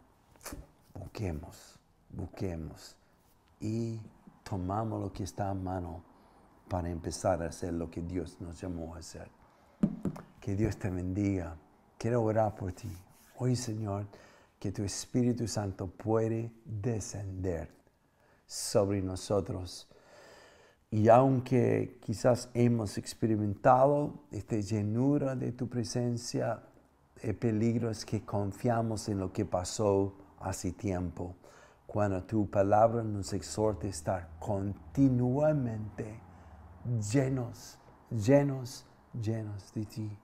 busquemos, 0.92 1.78
busquemos 2.10 2.96
y 3.60 4.00
tomamos 4.42 5.00
lo 5.00 5.12
que 5.12 5.24
está 5.24 5.50
a 5.50 5.54
mano 5.54 6.02
para 6.68 6.90
empezar 6.90 7.42
a 7.42 7.46
hacer 7.46 7.72
lo 7.72 7.90
que 7.90 8.02
Dios 8.02 8.40
nos 8.40 8.60
llamó 8.60 8.94
a 8.94 8.98
hacer. 8.98 9.30
Que 10.40 10.54
Dios 10.54 10.76
te 10.76 10.90
bendiga. 10.90 11.56
Quiero 12.04 12.22
orar 12.22 12.54
por 12.54 12.70
ti. 12.70 12.94
Hoy, 13.38 13.56
Señor, 13.56 14.04
que 14.58 14.70
tu 14.70 14.82
Espíritu 14.82 15.48
Santo 15.48 15.86
puede 15.86 16.52
descender 16.66 17.70
sobre 18.44 19.00
nosotros. 19.00 19.88
Y 20.90 21.08
aunque 21.08 21.98
quizás 22.04 22.50
hemos 22.52 22.98
experimentado 22.98 24.26
esta 24.30 24.56
llenura 24.56 25.34
de 25.34 25.52
tu 25.52 25.66
presencia, 25.70 26.62
el 27.22 27.36
peligro 27.36 27.88
es 27.88 28.04
que 28.04 28.22
confiamos 28.22 29.08
en 29.08 29.18
lo 29.18 29.32
que 29.32 29.46
pasó 29.46 30.14
hace 30.40 30.72
tiempo, 30.72 31.36
cuando 31.86 32.22
tu 32.24 32.50
palabra 32.50 33.02
nos 33.02 33.32
exhorta 33.32 33.86
a 33.86 33.90
estar 33.90 34.28
continuamente 34.38 36.20
llenos, 37.10 37.78
llenos, 38.10 38.84
llenos 39.14 39.72
de 39.72 39.86
ti. 39.86 40.18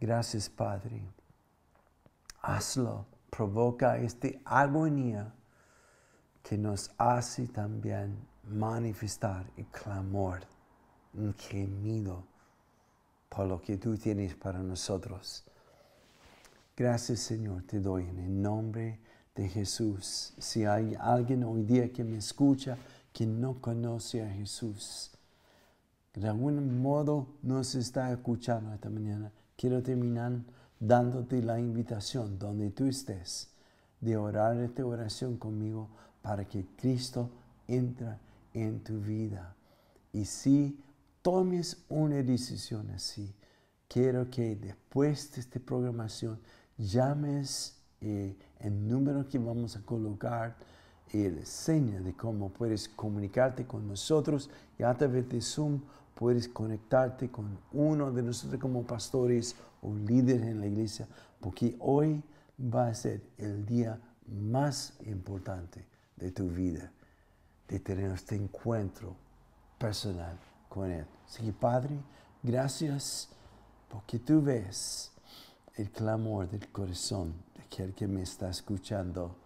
Gracias, 0.00 0.48
Padre. 0.48 1.02
Hazlo, 2.42 3.06
provoca 3.30 3.98
esta 3.98 4.28
agonía 4.44 5.32
que 6.42 6.56
nos 6.56 6.90
hace 6.98 7.48
también 7.48 8.16
manifestar 8.44 9.50
el 9.56 9.66
clamor, 9.66 10.40
un 11.14 11.34
gemido 11.34 12.24
por 13.28 13.46
lo 13.46 13.60
que 13.60 13.76
tú 13.78 13.96
tienes 13.96 14.34
para 14.34 14.60
nosotros. 14.60 15.44
Gracias 16.76 17.20
Señor, 17.20 17.62
te 17.62 17.80
doy 17.80 18.04
en 18.04 18.18
el 18.18 18.42
nombre 18.42 19.00
de 19.34 19.48
Jesús. 19.48 20.34
Si 20.38 20.64
hay 20.64 20.94
alguien 21.00 21.42
hoy 21.44 21.62
día 21.62 21.92
que 21.92 22.04
me 22.04 22.18
escucha 22.18 22.76
que 23.12 23.26
no 23.26 23.60
conoce 23.60 24.22
a 24.22 24.30
Jesús, 24.30 25.10
de 26.14 26.28
algún 26.28 26.80
modo 26.80 27.28
no 27.42 27.64
se 27.64 27.80
está 27.80 28.12
escuchando 28.12 28.72
esta 28.72 28.90
mañana, 28.90 29.32
quiero 29.56 29.82
terminar 29.82 30.32
dándote 30.78 31.42
la 31.42 31.58
invitación 31.58 32.38
donde 32.38 32.70
tú 32.70 32.86
estés 32.86 33.48
de 34.00 34.16
orar 34.16 34.56
esta 34.58 34.84
oración 34.84 35.36
conmigo 35.36 35.88
para 36.22 36.44
que 36.44 36.66
Cristo 36.76 37.30
entre 37.66 38.18
en 38.52 38.80
tu 38.80 39.00
vida. 39.00 39.54
Y 40.12 40.24
si 40.24 40.78
tomes 41.22 41.84
una 41.88 42.22
decisión 42.22 42.90
así, 42.90 43.34
quiero 43.88 44.30
que 44.30 44.56
después 44.56 45.32
de 45.32 45.40
esta 45.40 45.60
programación 45.60 46.38
llames 46.76 47.76
eh, 48.00 48.36
el 48.60 48.86
número 48.88 49.28
que 49.28 49.38
vamos 49.38 49.76
a 49.76 49.82
colocar 49.82 50.56
y 51.12 51.28
la 51.28 51.44
seña 51.44 52.00
de 52.00 52.14
cómo 52.14 52.50
puedes 52.50 52.88
comunicarte 52.88 53.66
con 53.66 53.86
nosotros 53.86 54.50
y 54.78 54.82
a 54.82 54.94
través 54.94 55.28
de 55.28 55.40
Zoom 55.40 55.80
puedes 56.16 56.48
conectarte 56.48 57.30
con 57.30 57.58
uno 57.72 58.10
de 58.10 58.22
nosotros 58.22 58.58
como 58.58 58.84
pastores 58.84 59.54
o 59.82 59.94
líderes 59.94 60.46
en 60.46 60.60
la 60.60 60.66
iglesia, 60.66 61.06
porque 61.40 61.76
hoy 61.78 62.22
va 62.58 62.88
a 62.88 62.94
ser 62.94 63.22
el 63.36 63.66
día 63.66 64.00
más 64.26 64.94
importante 65.04 65.86
de 66.16 66.30
tu 66.32 66.48
vida, 66.48 66.90
de 67.68 67.78
tener 67.80 68.10
este 68.12 68.34
encuentro 68.34 69.14
personal 69.78 70.38
con 70.70 70.90
Él. 70.90 71.04
Así 71.26 71.44
que 71.44 71.52
Padre, 71.52 72.00
gracias 72.42 73.28
porque 73.90 74.18
tú 74.18 74.40
ves 74.40 75.12
el 75.74 75.90
clamor 75.90 76.48
del 76.48 76.66
corazón 76.72 77.34
de 77.54 77.62
aquel 77.62 77.94
que 77.94 78.08
me 78.08 78.22
está 78.22 78.48
escuchando 78.48 79.36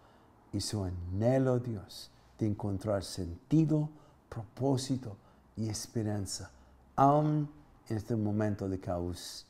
y 0.53 0.61
su 0.61 0.85
anhelo, 0.85 1.59
Dios, 1.59 2.11
de 2.39 2.47
encontrar 2.47 3.03
sentido, 3.03 3.89
propósito 4.29 5.17
y 5.57 5.67
esperanza 5.67 6.49
aún 6.95 7.49
en 7.87 7.97
este 7.97 8.15
momento 8.15 8.67
de 8.69 8.79
caos. 8.79 9.45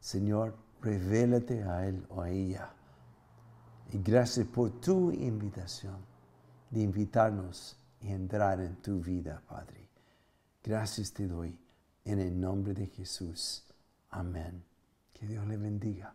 Señor, 0.00 0.56
revélate 0.80 1.62
a 1.62 1.86
él 1.86 2.04
o 2.10 2.22
a 2.22 2.30
ella. 2.30 2.70
Y 3.92 3.98
gracias 3.98 4.46
por 4.46 4.80
tu 4.80 5.10
invitación 5.12 5.96
de 6.70 6.80
invitarnos 6.80 7.76
a 8.02 8.06
entrar 8.06 8.60
en 8.60 8.76
tu 8.76 9.00
vida, 9.00 9.42
Padre. 9.48 9.88
Gracias 10.62 11.12
te 11.12 11.26
doy 11.26 11.58
en 12.04 12.18
el 12.20 12.38
nombre 12.38 12.74
de 12.74 12.86
Jesús. 12.86 13.64
Amén. 14.10 14.64
Que 15.12 15.26
Dios 15.26 15.46
le 15.46 15.56
bendiga. 15.56 16.14